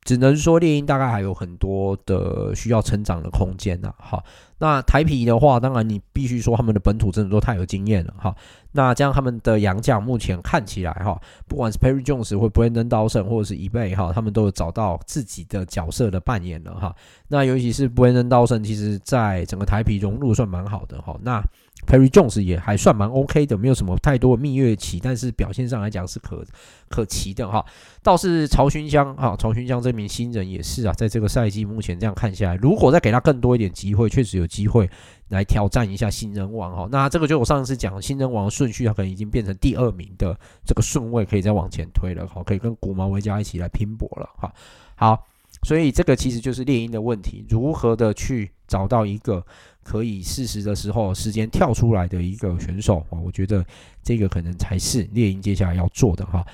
[0.07, 4.25] 只能说猎鹰大概还有很多的需要成长的空间呐，好。
[4.59, 8.35] 那台啤的话，当然你必须说他们的本土真的都太有经验了哈。
[8.73, 16.95] 那这样他们的洋将目前看起来哈，不管是 Perry Jones 或 Brandon Dawson 或者是伊贝哈，他们都有找到自己的角色的扮演了哈。
[17.29, 21.15] 那尤其是 Brandon Dawson，其实在整个台啤融入算蛮好的哈。
[21.21, 21.43] 那
[21.87, 26.45] Perry Jones 也还算蛮 OK 的，没有什么太多的蜜月期，但是表现上来讲是可
[26.89, 27.65] 可期的哈。
[28.03, 34.91] 倒是曹勋江哈，曹勋江这名新人也是啊，在这个赛季目前这样看下来，如果再给他更多一点机会，确实有机会
[35.29, 36.89] 来挑战一下新人王哈。
[36.91, 44.53] 那这个就我上次讲新人王顺序，他可能已经变成第二名的这个顺位，可以再往前推了哈，可以跟古毛维加一起来拼搏了哈。
[44.97, 45.25] 好，
[45.63, 49.45] 所以这个其实就是猎鹰的问题，如何的去找到一个。
[49.87, 53.65] 可以适时的时候，时间跳出来的一个选手啊，我觉得
[54.03, 56.45] 这个可能才是猎鹰接下来要做的哈。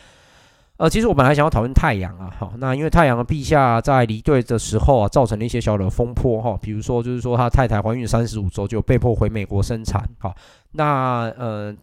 [0.76, 10.34] 呃，其实我本来想要讨论太阳啊，哈，那因为太阳的陛下在离队的时候啊，造成了一些小的风波哈，比如说就是说他太太怀孕三十五周就被迫回美国生产，哈，
[10.72, 11.74] 那呃，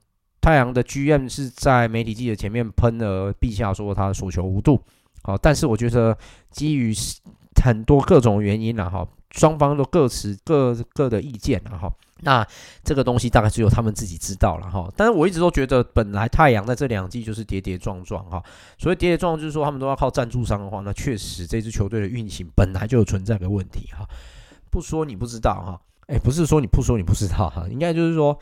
[0.42, 4.80] 太阳的 GM 是在媒体记者前面喷了陛下说他所求无度，
[5.24, 6.16] 好，但是我觉得
[6.52, 6.94] 基于
[7.64, 9.08] 很多各种原因了哈。
[9.32, 11.88] 双方都各持各各的意见了哈，
[12.22, 12.46] 那
[12.84, 14.92] 这个东西大概只有他们自己知道了哈。
[14.98, 18.44] 但是我一直都觉得，本来太阳在这两季就是跌跌撞撞哈，
[18.78, 24.04] 所以跌跌撞撞就是说他们都要靠赞助商的话，那确实这支球队的运行本来就有存在的问题哈。
[24.72, 28.38] 不说你不知道哈，哎，不是说你不说你不知道哈，应该就是说，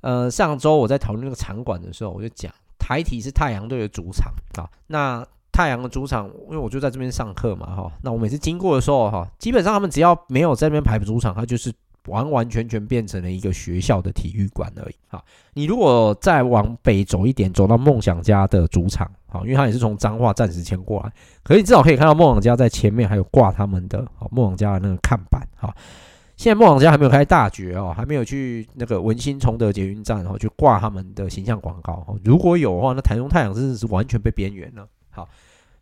[0.00, 5.24] 呃，上周我在讨论那个场馆的时候，我就讲台体是太阳队的主场啊，那。
[5.52, 11.72] 太阳的主场，因为我就在这边上课嘛，哈，那我每次经过的时候，哈，基本上他们只要没有在这边排主场，它就是
[12.06, 15.22] 完完全全变成了一个学校的体育馆而已，哈。
[15.52, 25.74] 你如果再往北走一点，走到梦想家的主场，哈，因为他也是从彰化暂时迁过来，可是你至少可以看到梦想家在前面还有挂他们的，哈，梦想家的那个看板，哈。
[26.34, 34.84] 现在梦想家还没有开大绝哦，还没有去那个文心崇德捷运站，哈，去挂他们的形象广告，如果有的话，那台中太阳真的是完全被边缘了。
[35.12, 35.28] 好，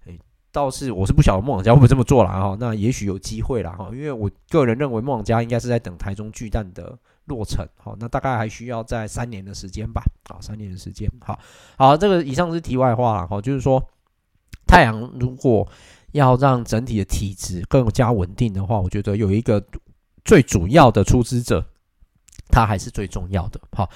[0.04, 0.18] 诶，
[0.52, 11.38] 倒是我是不晓得梦想家会不会这么做了哈，那也许有机会了哈，因为我个人认为梦想家应该是在等台中巨蛋的落成，好，那大概还需要在三年的时间吧，好，三年的时间，好，
[11.76, 13.80] 好，这个以上是题外话了哈，就是说
[14.66, 15.66] 太阳如果
[16.12, 19.64] 要让整体的体质更加稳定的话，我觉得有一个
[20.24, 21.64] 最主要的出资者，
[22.50, 23.88] 他还是最重要的，好，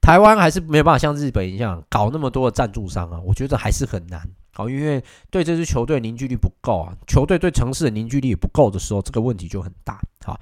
[0.00, 4.28] 台湾还是没有办法像日本一样搞那么多的赞助商啊，我觉得还是很难。
[4.52, 10.00] 好，因为对这支球队凝聚力不够啊，球队对城市的凝聚力也不够的时候，这个问题就很大。
[10.24, 10.38] 好，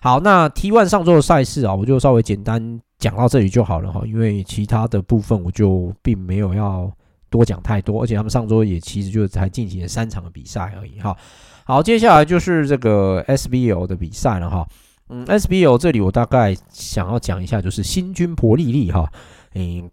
[0.00, 6.90] 好，那 T ONE 上周的赛事啊，我就稍微简单讲到这里就好了哈，因为其他的部分我就并没有要
[7.28, 11.16] 多讲太多，而且他们上周也其实就才进行了三场的比赛而已哈。
[11.64, 14.66] 好，接下来就是这个 SBL 的比赛了哈。
[15.10, 19.12] 嗯，SBL 这里我大概想要讲一下，就是新军伯利利哈，
[19.54, 19.90] 嗯。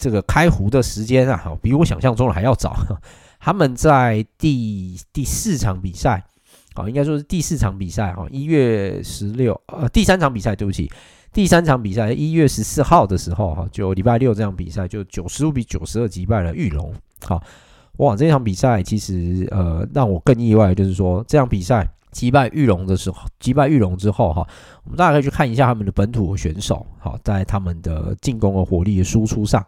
[0.00, 2.74] 这个开壶的时间啊，比我想象中的还要早。
[3.38, 6.24] 他们在第第四场比赛，
[6.74, 10.90] 啊，应该说是第四场比赛哈，一月十六，呃，第三场比赛，对不起，
[11.34, 16.94] 第三场比赛一月十四号的时候哈，就礼拜六这场比赛就九十五比九十二击败了玉龙。
[17.26, 17.42] 好，
[17.96, 21.88] 哇，这场比赛其实呃让我更意外，就是说这场比赛。
[22.12, 24.44] 击败玉龙的时候，击败玉龙之后，哈，
[24.82, 29.64] 我们大家可以去看一下他们的本土选手，好，在他们的进攻的火力的输出上，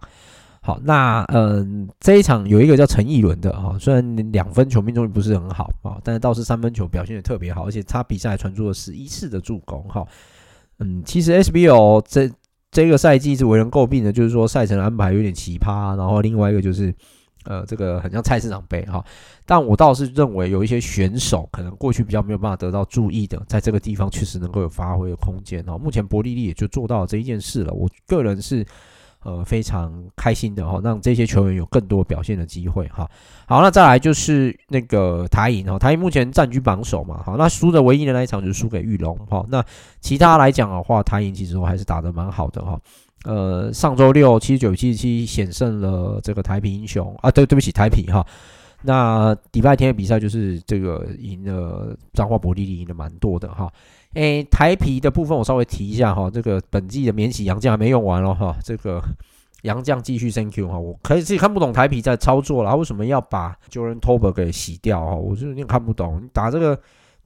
[0.61, 10.05] 好，那嗯，这一场有一个叫陈奕伦的，哈，虽然两分球命中率不是很好啊，但是倒是三分球表现的特别好，而且他比赛传出了十一次的助攻，哈，
[10.81, 12.29] 嗯，其实 SBO 这
[12.73, 16.93] 这个赛季是为人诟病的，就是说赛程安排有点奇葩，然后另外一个就是。
[17.45, 19.05] 呃，这个很像菜市场杯哈，
[19.45, 25.77] 但我倒是认为有一些选手可能过去比较没有办法得到注意的，在这个地方确实能够有发挥的空间哦。
[25.77, 27.73] 目前伯利利也就做到这一件事了。
[27.73, 28.65] 我个人是
[29.25, 33.09] 呃非常开心的哈，让这些球员有更多表现的机会哈。
[33.47, 39.45] 好，那再来就是那个台银哈，台银目前占据榜首嘛，好，那输的唯一的那一场就是输给玉龙哈。
[39.49, 39.65] 那
[40.01, 42.79] 其他来讲的话，台银其实我还是打得蛮好的哈。
[43.25, 48.27] 呃，上周六七十九七十七险胜了这个台啤英雄啊，对对不起台啤哈。
[48.85, 53.73] 那礼拜天的比赛就是这个赢了彰化伯利利赢的蛮多的哈。
[54.15, 59.01] 诶，台皮的部分我稍微提一下哈，这个本季的免洗洋将还没用完哦哈，这个
[59.63, 65.15] 洋将继续 Thank you 哈，我可以自己看不懂台皮在操作了，他为什么要把 Jordan Tober 给洗掉哈？
[65.15, 66.77] 我就有点看不懂，你打这个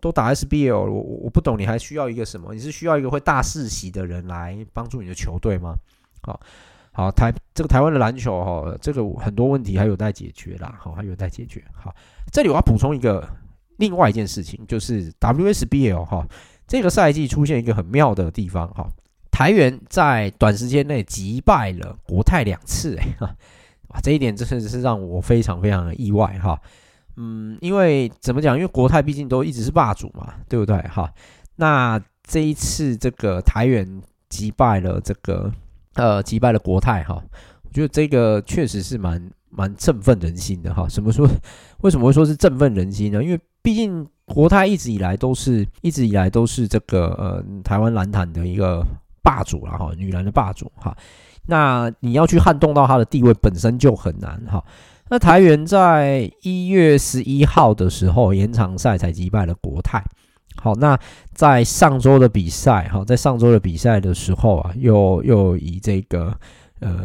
[0.06, 2.54] 都打 SBL，我我不懂你还需要一个什么？
[2.54, 5.74] 你是需要一个会大四喜的人来帮助你的球队吗？
[6.22, 6.40] 好。
[6.92, 11.62] 好，台这个台湾的篮球哈，这个很多问题还有待解决啦，好，还有待解决。
[11.74, 11.94] 好，
[12.32, 13.28] 这里我要补充一个
[13.76, 16.26] 另外一件事情，就是 WSBL 哈，
[16.66, 18.88] 这个赛季出现一个很妙的地方哈，
[19.30, 23.08] 台元在短时间内击败了国泰两次，哎，
[23.88, 26.58] 哇，这一点真的是让我非常非常的意外哈。
[27.16, 28.56] 嗯，因为怎么讲？
[28.56, 30.76] 因为国泰毕竟都一直是霸主嘛，对不对？
[30.82, 31.12] 哈，
[31.56, 35.52] 那这一次这个台元击败了这个。
[35.98, 37.14] 呃，击败了国泰哈，
[37.62, 40.86] 我觉得这个确实是蛮蛮振奋人心的哈。
[40.86, 41.26] 什么说？
[41.80, 43.24] 为什么会说是振奋人心呢？
[43.24, 48.84] 因为毕竟国泰一直以来都是一直以来都是这个呃台湾篮坛的一个
[49.22, 50.94] 霸主了哈，女篮的霸主哈。
[51.46, 54.62] 那你要去撼动到他的地位本身就很难哈。
[55.08, 60.04] 那台元在一月十一号的时候延长赛才击败了国泰。
[60.56, 60.98] 好，那
[61.32, 66.34] 在上周的比赛，哈，在上周的比赛的时候啊，又又以这个，
[66.80, 66.98] 呃，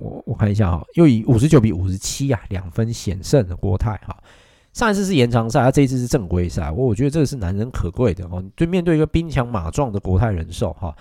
[0.00, 4.16] 我我看一下哈，又以五十九比五十七啊，两分险胜的国泰哈。
[4.72, 8.42] 上一次是延长赛，他这一次是正规赛，我我觉得这个是难能可贵的哦。
[8.56, 10.92] 对，面对一个兵强马壮的国泰人寿哈。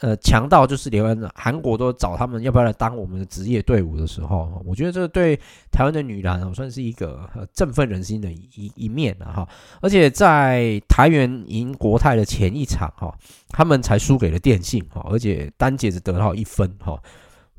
[0.00, 5.34] 呃，强到就是连韩国都找他们要不要来当我们的职业队伍的时候，我觉得这对
[5.72, 9.48] 台湾的女篮哦算是一个振奋人心的一一面了哈。
[9.80, 13.10] 而且在台元赢国泰的前一场哈，
[13.48, 17.00] 他们才输给了电信哈，而且单节只得到一分哈，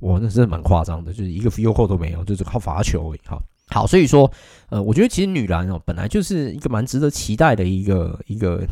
[0.01, 3.41] 哇，那真的蛮夸张的，就是一个 field goal 都没有，就是靠罚球而已哈。
[3.69, 4.31] 好，所以说，
[4.69, 8.63] 呃，我觉得其实女篮哦，本来就是一个蛮值得期待的一个一个。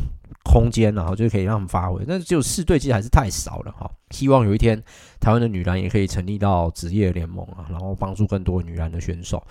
[0.46, 3.90] 空间，然后就可以让他们发挥，但是只有四队其实还是太少了哈。
[4.10, 4.80] 希望有一天
[5.20, 9.42] 台湾的女篮也可以成立到职业联盟啊，然后帮助更多女篮的选手。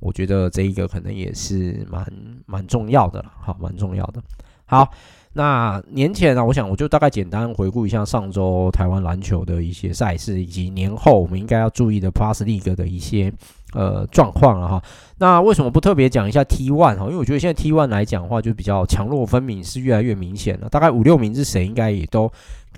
[0.00, 2.06] 我觉得这一个可能也是蛮
[2.46, 4.22] 蛮重要的了，好，蛮重要的。
[4.66, 4.90] 好，
[5.34, 13.32] 那年前呢，我想我就大概简单回顾一下上周台湾篮球的一些赛事，以及年后我们应该要注意的 Plus League 的一些。
[13.74, 14.80] 呃，状况了哈。
[15.18, 17.06] 那为什么不特别讲一下 T One 哈？
[17.06, 20.68] 因为我觉得现在 T One 来讲的话，就比较强弱分明，是越来越明显了。
[20.68, 22.30] 大概五六名是谁，应该也都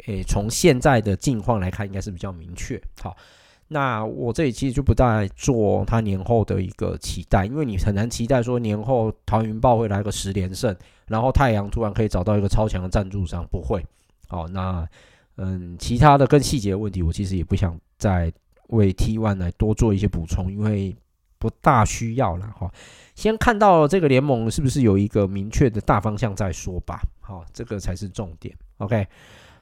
[0.07, 2.81] 诶，从现在的境况来看，应该是比较明确。
[3.03, 3.14] 好，
[3.69, 10.75] 那我这里其实就不再做他年后的一个期待，因为你很难期待说年后桃云豹会来个十连胜，
[11.07, 13.85] 然后太阳突然可以找到一个超强的赞助商，不会。
[14.29, 14.87] 好，那
[15.37, 18.33] 嗯，其他的更细节的问题，我其实也不想再。
[18.71, 20.93] 为 T1 来多做一些补充，因为
[21.39, 22.69] 不大需要了哈。
[23.14, 27.01] 先看到这个联盟是不是有一个明确的大方向再说吧。
[27.21, 28.53] 好，这个才是重点。
[28.79, 29.07] OK，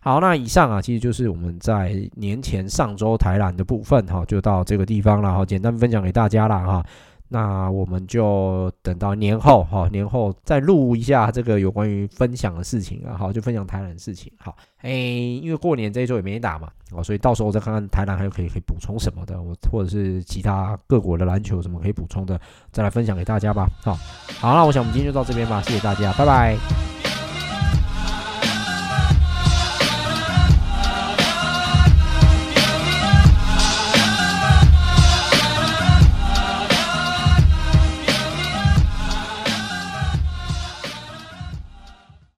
[0.04, 6.84] 好，那以上啊，其实就是我们在年前上周台篮的部分哈，就到这个地方了哈，简单分享给大家了哈。
[7.26, 14.30] 那我们就等到年后哈，年后再录一下这个有关于分享的事情啊，好，就分享台篮的事情。
[14.36, 22.38] 好，哎，因为过年这一周也没打嘛，哦，所以到时候再看看台篮还有可以可以补充什么的，我或者是其他各国的篮球什么可以补充的，
[22.70, 23.66] 再来分享给大家吧。
[23.82, 23.94] 好，
[24.38, 27.03] 好，那我想我们今天就到这边吧，谢谢大家，拜拜。